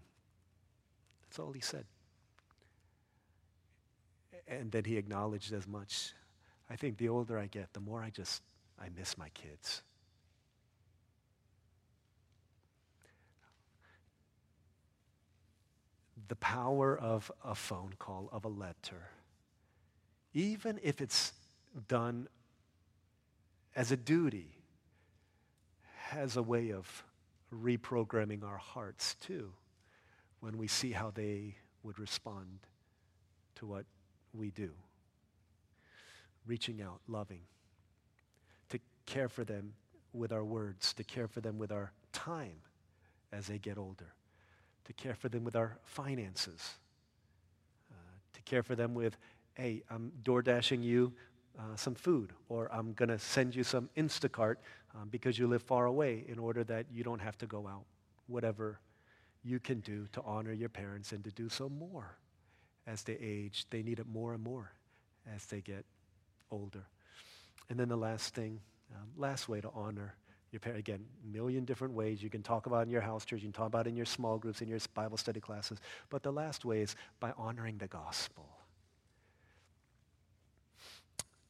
[1.24, 1.86] That's all he said.
[4.47, 6.13] And then he acknowledged as much.
[6.70, 8.41] I think the older I get, the more I just,
[8.80, 9.84] I miss my kids.
[16.28, 19.09] The power of a phone call, of a letter,
[20.34, 21.34] even if it's
[21.88, 22.28] done
[23.75, 24.57] as a duty,
[25.95, 27.03] has a way of
[27.53, 29.51] reprogramming our hearts too
[30.39, 32.59] when we see how they would respond
[33.55, 33.86] to what
[34.34, 34.71] we do.
[36.45, 37.41] Reaching out, loving,
[38.69, 39.73] to care for them
[40.13, 42.61] with our words, to care for them with our time
[43.32, 44.13] as they get older
[44.88, 46.75] to care for them with our finances,
[47.91, 47.95] uh,
[48.33, 49.17] to care for them with,
[49.53, 51.13] hey, I'm door dashing you
[51.59, 54.55] uh, some food, or I'm going to send you some Instacart
[54.95, 57.83] um, because you live far away in order that you don't have to go out.
[58.27, 58.79] Whatever
[59.43, 62.17] you can do to honor your parents and to do so more
[62.85, 63.65] as they age.
[63.69, 64.71] They need it more and more
[65.33, 65.85] as they get
[66.51, 66.85] older.
[67.69, 68.59] And then the last thing,
[68.95, 70.15] um, last way to honor
[70.51, 73.47] Your parent, again, million different ways you can talk about in your house church, you
[73.47, 75.79] can talk about in your small groups, in your Bible study classes.
[76.09, 78.47] But the last way is by honoring the gospel.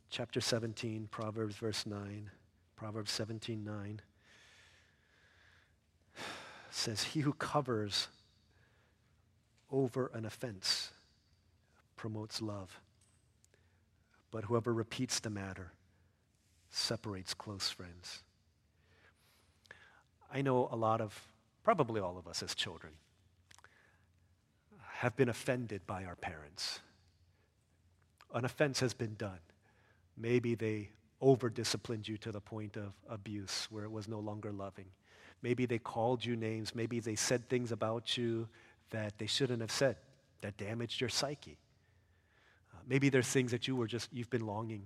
[0.09, 2.31] Chapter 17, Proverbs verse 9.
[2.75, 4.01] Proverbs 17, 9
[6.69, 8.07] says, He who covers
[9.71, 10.91] over an offense
[11.95, 12.79] promotes love,
[14.31, 15.71] but whoever repeats the matter
[16.69, 18.23] separates close friends.
[20.34, 21.28] I know a lot of,
[21.63, 22.93] probably all of us as children,
[24.97, 26.80] have been offended by our parents.
[28.34, 29.39] An offense has been done.
[30.17, 30.89] Maybe they
[31.21, 34.86] over disciplined you to the point of abuse where it was no longer loving.
[35.41, 36.73] Maybe they called you names.
[36.75, 38.47] Maybe they said things about you
[38.89, 39.97] that they shouldn't have said
[40.41, 41.57] that damaged your psyche.
[42.73, 44.84] Uh, maybe there's things that you were just, you've been longing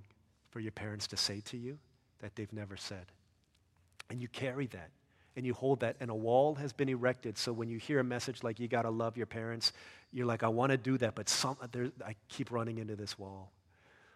[0.49, 1.77] for your parents to say to you
[2.19, 3.05] that they've never said.
[4.09, 4.89] And you carry that
[5.35, 7.37] and you hold that, and a wall has been erected.
[7.37, 9.71] So when you hear a message like you got to love your parents,
[10.11, 11.57] you're like, I want to do that, but some,
[12.05, 13.51] I keep running into this wall.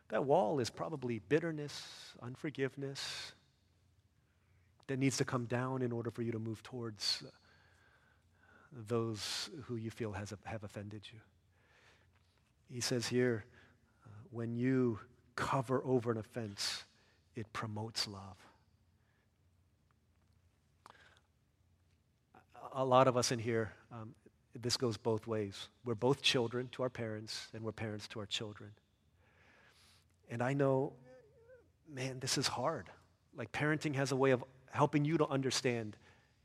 [0.10, 3.32] That wall is probably bitterness, unforgiveness
[4.88, 7.24] that needs to come down in order for you to move towards
[8.88, 11.20] those who you feel has, have offended you.
[12.70, 13.46] He says here,
[14.06, 15.00] uh, when you
[15.36, 16.84] cover over an offense,
[17.36, 18.38] it promotes love.
[22.78, 24.14] A lot of us in here, um,
[24.62, 25.70] this goes both ways.
[25.86, 28.72] We're both children to our parents, and we're parents to our children.
[30.30, 30.92] And I know,
[31.90, 32.90] man, this is hard.
[33.38, 35.96] Like parenting has a way of helping you to understand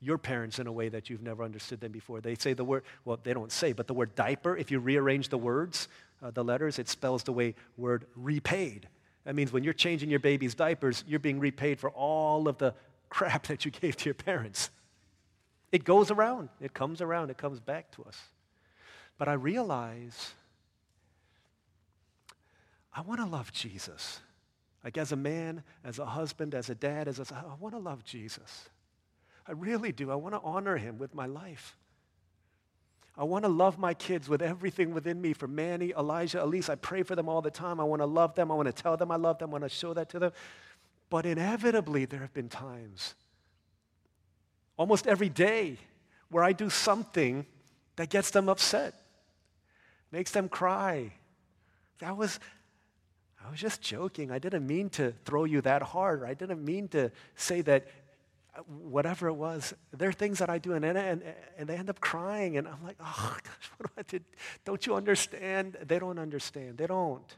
[0.00, 2.20] your parents in a way that you've never understood them before.
[2.20, 5.30] They say the word, well, they don't say, but the word diaper, if you rearrange
[5.30, 5.88] the words,
[6.22, 8.88] uh, the letters, it spells the way word repaid.
[9.24, 12.74] That means when you're changing your baby's diapers, you're being repaid for all of the
[13.10, 14.70] crap that you gave to your parents.
[15.72, 18.18] It goes around, it comes around, it comes back to us.
[19.18, 20.32] But I realize
[22.92, 24.20] I want to love Jesus.
[24.82, 27.78] Like as a man, as a husband, as a dad, as a, I want to
[27.78, 28.68] love Jesus.
[29.46, 30.10] I really do.
[30.10, 31.76] I want to honor him with my life.
[33.16, 35.34] I want to love my kids with everything within me.
[35.34, 37.78] For Manny, Elijah, Elise, I pray for them all the time.
[37.78, 38.50] I want to love them.
[38.50, 39.50] I want to tell them I love them.
[39.50, 40.32] I want to show that to them.
[41.10, 43.14] But inevitably, there have been times,
[44.80, 45.76] almost every day,
[46.30, 47.44] where I do something
[47.96, 48.94] that gets them upset,
[50.10, 51.12] makes them cry.
[51.98, 52.40] That was,
[53.44, 54.30] I was just joking.
[54.30, 56.22] I didn't mean to throw you that hard.
[56.22, 57.88] I didn't mean to say that
[58.56, 59.74] uh, whatever it was.
[59.92, 61.22] There are things that I do, and, and,
[61.58, 62.56] and they end up crying.
[62.56, 64.24] And I'm like, oh, gosh, what do I do?
[64.64, 65.76] Don't you understand?
[65.86, 66.78] They don't understand.
[66.78, 67.36] They don't.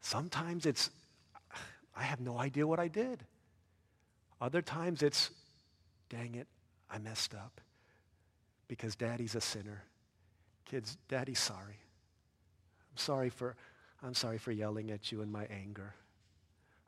[0.00, 0.90] Sometimes it's,
[1.96, 3.24] I have no idea what I did.
[4.40, 5.30] Other times it's,
[6.10, 6.46] dang it,
[6.90, 7.60] I messed up
[8.68, 9.84] because daddy's a sinner.
[10.64, 11.78] Kids, daddy's sorry.
[12.90, 13.56] I'm sorry for,
[14.02, 15.94] I'm sorry for yelling at you in my anger.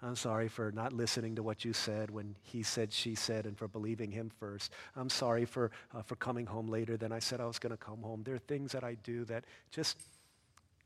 [0.02, 3.56] I'm sorry for not listening to what you said when he said, she said, and
[3.56, 4.72] for believing him first.
[4.94, 7.78] I'm sorry for, uh, for coming home later than I said I was going to
[7.78, 8.22] come home.
[8.22, 9.98] There are things that I do that just,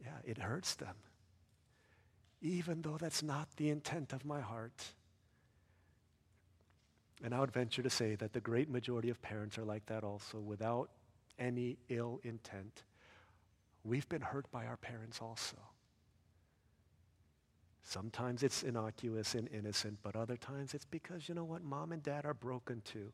[0.01, 0.95] yeah, it hurts them.
[2.41, 4.85] Even though that's not the intent of my heart.
[7.23, 10.05] And I would venture to say that the great majority of parents are like that
[10.05, 10.91] also, without
[11.39, 12.83] any ill intent.
[13.85, 15.57] We've been hurt by our parents also.
[17.83, 22.03] Sometimes it's innocuous and innocent, but other times it's because, you know what, mom and
[22.03, 23.13] dad are broken too.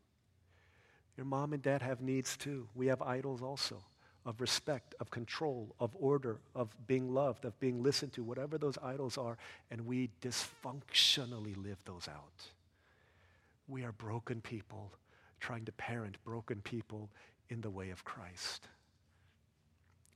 [1.17, 2.69] Your mom and dad have needs too.
[2.75, 3.83] We have idols also
[4.27, 8.77] of respect, of control, of order, of being loved, of being listened to, whatever those
[8.83, 9.39] idols are,
[9.71, 12.51] and we dysfunctionally live those out.
[13.69, 14.93] We are broken people
[15.41, 17.11] trying to parent broken people
[17.49, 18.69] in the way of Christ.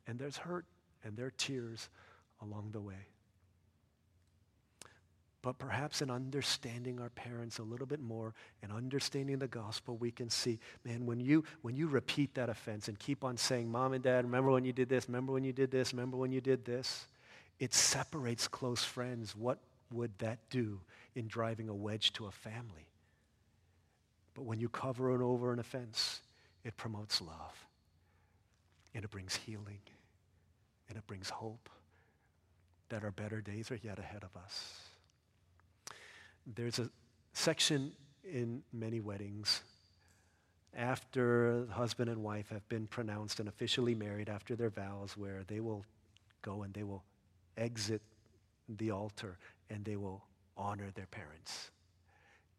[0.06, 0.64] And there's hurt
[1.04, 1.88] and there are tears
[2.42, 3.08] along the way.
[5.42, 10.10] But perhaps in understanding our parents a little bit more and understanding the gospel, we
[10.10, 13.94] can see, man, when you, when you repeat that offense and keep on saying, Mom
[13.94, 16.42] and Dad, remember when you did this, remember when you did this, remember when you
[16.42, 17.06] did this,
[17.58, 19.34] it separates close friends.
[19.34, 19.58] What
[19.90, 20.78] would that do
[21.14, 22.89] in driving a wedge to a family?
[24.40, 26.22] But when you cover and over an offense,
[26.64, 27.66] it promotes love
[28.94, 29.80] and it brings healing
[30.88, 31.68] and it brings hope
[32.88, 34.80] that our better days are yet ahead of us.
[36.46, 36.88] There's a
[37.34, 37.92] section
[38.24, 39.60] in many weddings
[40.74, 45.42] after the husband and wife have been pronounced and officially married after their vows where
[45.48, 45.84] they will
[46.40, 47.04] go and they will
[47.58, 48.00] exit
[48.70, 49.36] the altar
[49.68, 50.24] and they will
[50.56, 51.72] honor their parents.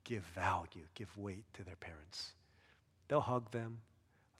[0.04, 2.32] Give value, give weight to their parents.
[3.08, 3.80] They'll hug them.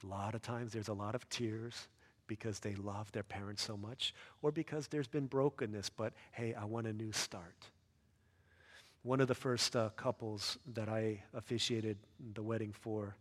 [0.02, 1.88] A lot of times there's a lot of tears
[2.26, 6.64] because they love their parents so much or because there's been brokenness, but hey, I
[6.64, 7.66] want a new start.
[9.02, 11.98] One of the first uh, couples that I officiated
[12.34, 13.16] the wedding for,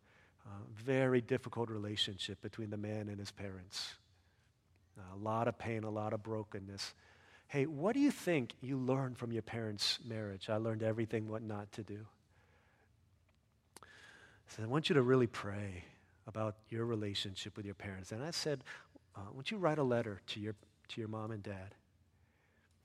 [0.45, 3.95] uh, very difficult relationship between the man and his parents.
[5.13, 6.93] A lot of pain, a lot of brokenness.
[7.47, 10.49] Hey, what do you think you learned from your parents' marriage?
[10.49, 12.05] I learned everything what not to do.
[14.55, 15.85] So I want you to really pray
[16.27, 18.11] about your relationship with your parents.
[18.11, 18.63] And I said,
[19.15, 20.55] uh, won't you write a letter to your,
[20.89, 21.73] to your mom and dad?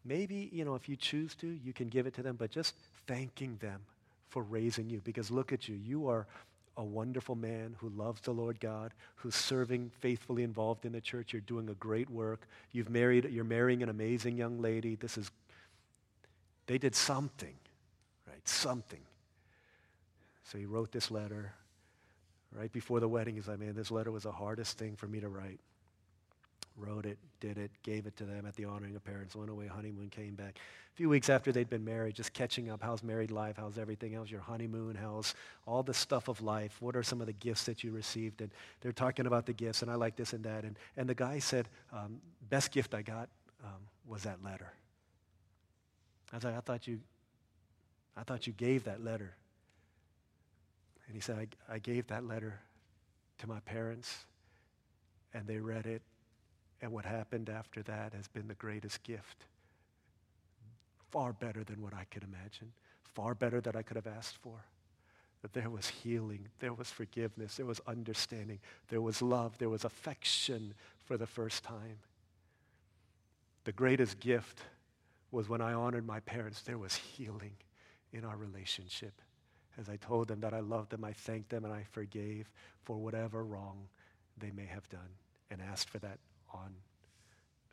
[0.04, 2.76] Maybe, you know, if you choose to, you can give it to them, but just
[3.08, 3.80] thanking them
[4.28, 5.00] for raising you.
[5.02, 5.74] Because look at you.
[5.74, 6.28] You are
[6.76, 11.32] a wonderful man who loves the Lord God, who's serving faithfully involved in the church.
[11.32, 12.46] You're doing a great work.
[12.70, 14.94] You've married, you're marrying an amazing young lady.
[14.94, 15.32] This is,
[16.66, 17.54] they did something,
[18.28, 18.46] right?
[18.48, 19.00] Something.
[20.50, 21.52] So he wrote this letter
[22.52, 23.34] right before the wedding.
[23.34, 25.60] He's like, man, this letter was the hardest thing for me to write
[26.76, 29.66] wrote it, did it, gave it to them at the honoring of parents, went away,
[29.66, 30.58] honeymoon, came back.
[30.92, 32.82] A few weeks after they'd been married, just catching up.
[32.82, 33.56] How's married life?
[33.56, 34.12] How's everything?
[34.12, 34.94] How's your honeymoon?
[34.94, 35.34] How's
[35.66, 36.76] all the stuff of life?
[36.80, 38.40] What are some of the gifts that you received?
[38.40, 40.64] And they're talking about the gifts, and I like this and that.
[40.64, 43.28] And, and the guy said, um, best gift I got
[43.64, 44.72] um, was that letter.
[46.32, 47.00] I was like, I thought you,
[48.16, 49.34] I thought you gave that letter.
[51.06, 52.60] And he said, I, I gave that letter
[53.38, 54.24] to my parents,
[55.34, 56.02] and they read it,
[56.80, 59.44] and what happened after that has been the greatest gift.
[61.10, 62.72] Far better than what I could imagine,
[63.14, 64.64] far better than I could have asked for.
[65.42, 69.84] That there was healing, there was forgiveness, there was understanding, there was love, there was
[69.84, 71.98] affection for the first time.
[73.64, 74.62] The greatest gift
[75.30, 77.52] was when I honored my parents, there was healing
[78.12, 79.20] in our relationship.
[79.78, 82.50] As I told them that I loved them, I thanked them, and I forgave
[82.84, 83.88] for whatever wrong
[84.38, 85.00] they may have done
[85.50, 86.18] and asked for that
[86.52, 86.74] on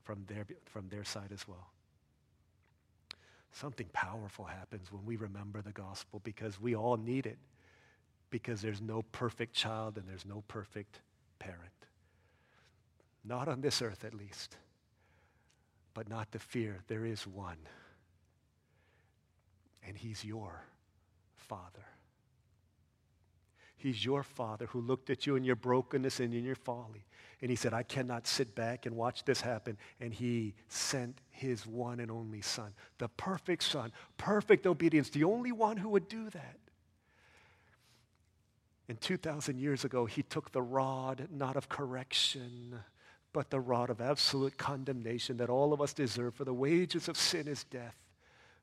[0.04, 1.72] from their, from their side as well.
[3.54, 7.38] Something powerful happens when we remember the gospel because we all need it.
[8.30, 10.99] Because there's no perfect child and there's no perfect
[11.38, 11.60] parent.
[13.24, 14.58] Not on this earth, at least.
[15.93, 17.60] But not to fear, there is one.
[19.88, 20.64] And he's your
[21.44, 21.86] father.
[23.76, 27.06] He's your father who looked at you in your brokenness and in your folly.
[27.41, 29.78] And he said, I cannot sit back and watch this happen.
[30.00, 35.52] And he sent his one and only son, the perfect son, perfect obedience, the only
[35.52, 36.58] one who would do that.
[38.88, 42.80] And 2,000 years ago, he took the rod, not of correction,
[43.34, 47.18] but the rod of absolute condemnation that all of us deserve, for the wages of
[47.18, 47.98] sin is death.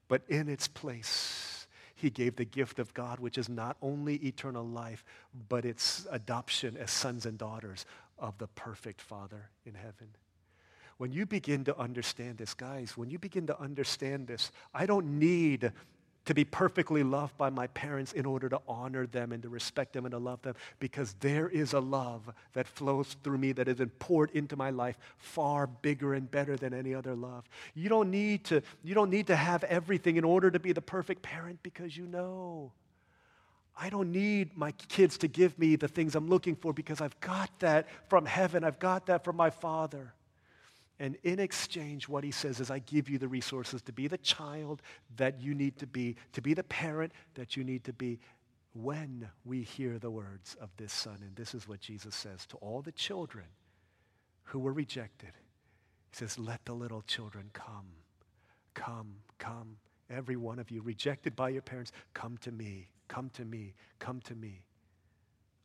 [0.08, 1.59] But in its place,
[2.00, 5.04] he gave the gift of God, which is not only eternal life,
[5.48, 7.84] but it's adoption as sons and daughters
[8.18, 10.08] of the perfect Father in heaven.
[10.96, 15.18] When you begin to understand this, guys, when you begin to understand this, I don't
[15.18, 15.72] need
[16.26, 19.92] to be perfectly loved by my parents in order to honor them and to respect
[19.92, 23.66] them and to love them because there is a love that flows through me that
[23.66, 27.48] has been poured into my life far bigger and better than any other love.
[27.74, 30.82] You don't need to, you don't need to have everything in order to be the
[30.82, 32.72] perfect parent because you know.
[33.82, 37.18] I don't need my kids to give me the things I'm looking for because I've
[37.20, 38.62] got that from heaven.
[38.62, 40.12] I've got that from my Father.
[41.00, 44.18] And in exchange, what he says is, I give you the resources to be the
[44.18, 44.82] child
[45.16, 48.20] that you need to be, to be the parent that you need to be
[48.74, 51.16] when we hear the words of this son.
[51.22, 53.46] And this is what Jesus says to all the children
[54.44, 55.30] who were rejected.
[56.10, 57.88] He says, Let the little children come.
[58.74, 59.78] Come, come.
[60.10, 62.88] Every one of you rejected by your parents, come to me.
[63.08, 63.72] Come to me.
[64.00, 64.64] Come to me.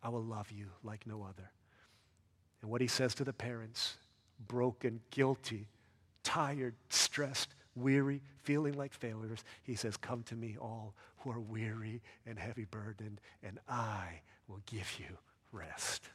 [0.01, 1.51] I will love you like no other.
[2.61, 3.97] And what he says to the parents,
[4.47, 5.67] broken, guilty,
[6.23, 12.01] tired, stressed, weary, feeling like failures, he says, Come to me, all who are weary
[12.25, 15.17] and heavy burdened, and I will give you
[15.51, 16.09] rest.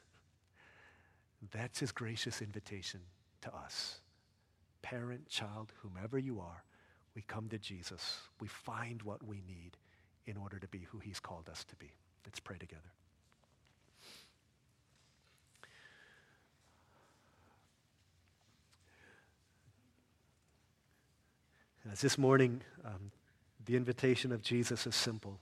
[1.53, 3.01] That's his gracious invitation
[3.43, 4.01] to us.
[4.83, 6.65] Parent, child, whomever you are,
[7.15, 8.19] we come to Jesus.
[8.41, 9.77] We find what we need
[10.27, 11.91] in order to be who he's called us to be.
[12.25, 12.93] Let's pray together.
[21.99, 23.11] This morning, um,
[23.67, 25.39] the invitation of Jesus is simple.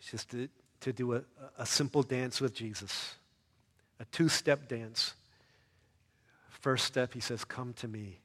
[0.00, 0.48] It's just to,
[0.80, 1.22] to do a,
[1.58, 3.14] a simple dance with Jesus,
[4.00, 5.14] a two step dance.
[6.48, 8.18] First step, he says, Come to me.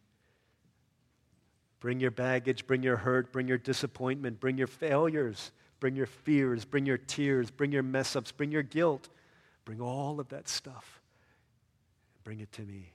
[1.79, 6.65] Bring your baggage, bring your hurt, bring your disappointment, bring your failures, bring your fears,
[6.65, 9.07] bring your tears, bring your mess ups, bring your guilt.
[9.65, 10.99] Bring all of that stuff.
[12.23, 12.91] Bring it to me.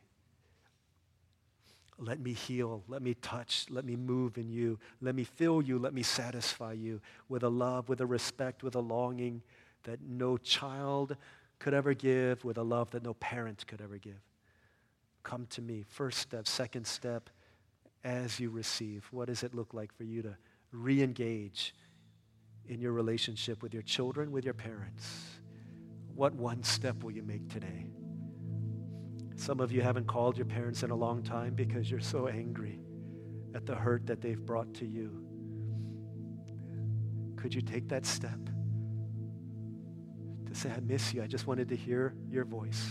[1.99, 2.83] Let me heal.
[2.89, 3.67] Let me touch.
[3.71, 4.79] Let me move in you.
[5.01, 5.79] Let me fill you.
[5.79, 9.43] Let me satisfy you with a love, with a respect, with a longing
[9.85, 11.17] that no child
[11.59, 14.21] could ever give, with a love that no parent could ever give.
[15.23, 15.85] Come to me.
[15.89, 17.31] First step, second step,
[18.03, 19.07] as you receive.
[19.11, 20.37] What does it look like for you to
[20.73, 21.75] re engage
[22.69, 25.09] in your relationship with your children, with your parents?
[26.15, 27.87] What one step will you make today?
[29.37, 32.81] Some of you haven't called your parents in a long time because you're so angry
[33.55, 35.25] at the hurt that they've brought to you.
[37.37, 38.39] Could you take that step
[40.47, 41.23] to say, I miss you?
[41.23, 42.89] I just wanted to hear your voice.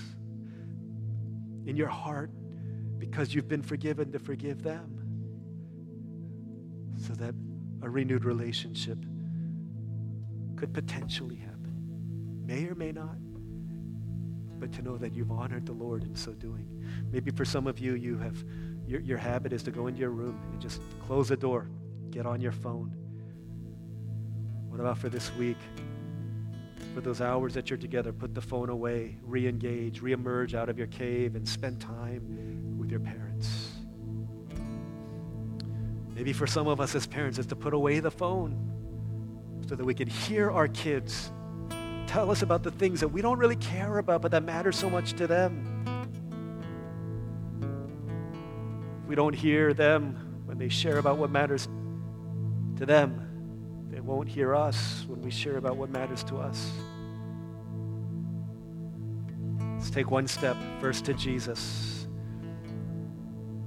[1.65, 2.29] In your heart,
[2.99, 4.99] because you've been forgiven, to forgive them.
[6.97, 7.33] So that
[7.81, 8.97] a renewed relationship
[10.55, 12.43] could potentially happen.
[12.45, 13.17] May or may not
[14.64, 16.66] but to know that you've honored the Lord in so doing.
[17.11, 18.41] Maybe for some of you, you have
[18.88, 21.70] your, your habit is to go into your room and just close the door,
[22.11, 22.95] get on your phone.
[24.70, 25.57] What about for this week?
[26.95, 30.88] For those hours that you're together, put the phone away, re-engage, re-emerge out of your
[30.88, 33.74] cave and spend time with your parents.
[36.16, 38.55] Maybe for some of us as parents, is to put away the phone
[39.68, 41.34] so that we can hear our kids
[42.14, 44.88] tell us about the things that we don't really care about, but that matter so
[44.88, 45.84] much to them.
[49.01, 51.68] If we don't hear them when they share about what matters
[52.76, 56.72] to them, they won't hear us when we share about what matters to us.
[59.80, 62.05] Let's take one step first to Jesus.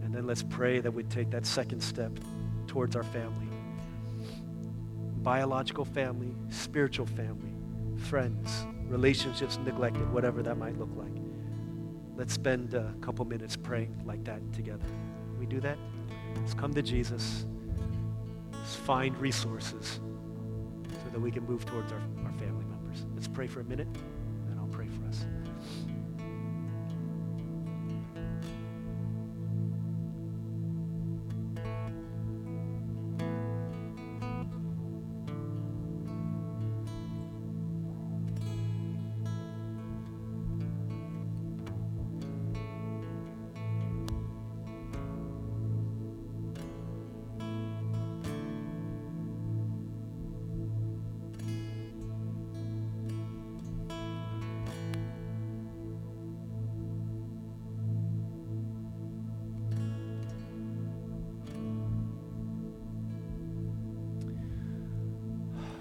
[0.05, 2.12] And then let's pray that we take that second step
[2.68, 3.49] towards our family.
[5.24, 7.55] Biological family, spiritual family
[7.99, 11.12] friends, relationships neglected, whatever that might look like.
[12.16, 14.86] Let's spend a couple minutes praying like that together.
[14.86, 15.78] Can we do that?
[16.36, 17.44] Let's come to Jesus.
[18.53, 20.01] Let's find resources
[20.90, 23.05] so that we can move towards our, our family members.
[23.14, 23.88] Let's pray for a minute.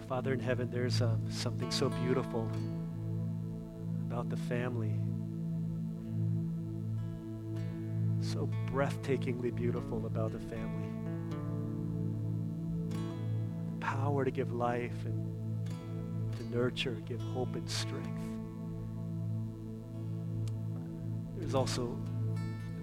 [0.07, 2.47] Father in heaven, there's uh, something so beautiful
[4.05, 4.93] about the family.
[8.21, 10.89] So breathtakingly beautiful about the family.
[12.89, 15.67] The power to give life and
[16.37, 18.21] to nurture, give hope and strength.
[21.37, 21.97] There's also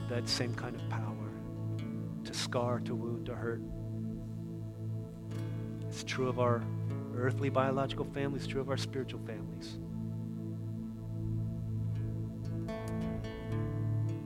[0.09, 1.31] that same kind of power
[2.25, 3.63] to scar, to wound, to hurt.
[5.89, 6.63] It's true of our
[7.17, 9.79] earthly biological families, true of our spiritual families.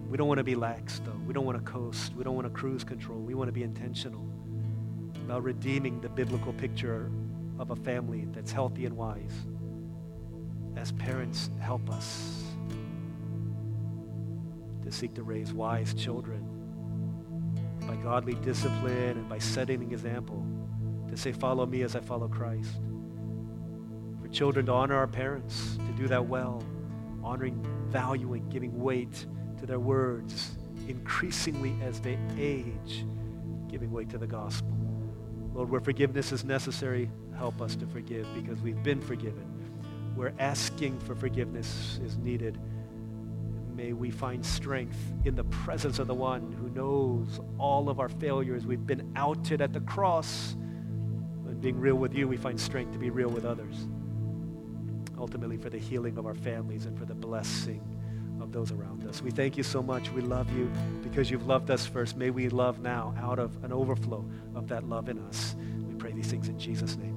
[0.09, 1.21] We don't want to be lax, though.
[1.27, 2.15] We don't want to coast.
[2.15, 3.19] We don't want to cruise control.
[3.19, 4.27] We want to be intentional
[5.25, 7.11] about redeeming the biblical picture
[7.59, 9.33] of a family that's healthy and wise.
[10.77, 12.45] As parents, help us
[14.85, 16.45] to seek to raise wise children
[17.81, 20.47] by godly discipline and by setting an example
[21.17, 22.71] to say, Follow me as I follow Christ.
[24.21, 26.63] For children to honor our parents, to do that well,
[27.23, 29.27] honoring, valuing, giving weight
[29.59, 30.57] to their words,
[30.89, 33.05] increasingly as they age,
[33.69, 34.73] giving weight to the gospel.
[35.55, 39.45] Lord, where forgiveness is necessary, help us to forgive because we've been forgiven.
[40.15, 42.59] Where asking for forgiveness is needed,
[43.75, 48.09] may we find strength in the presence of the one who knows all of our
[48.09, 48.67] failures.
[48.67, 50.57] We've been outed at the cross
[51.61, 53.87] being real with you, we find strength to be real with others.
[55.19, 57.83] Ultimately, for the healing of our families and for the blessing
[58.41, 59.23] of those around us.
[59.23, 60.11] We thank you so much.
[60.11, 60.71] We love you
[61.03, 62.17] because you've loved us first.
[62.17, 65.57] May we love now out of an overflow of that love in us.
[65.89, 67.16] We pray these things in Jesus' name.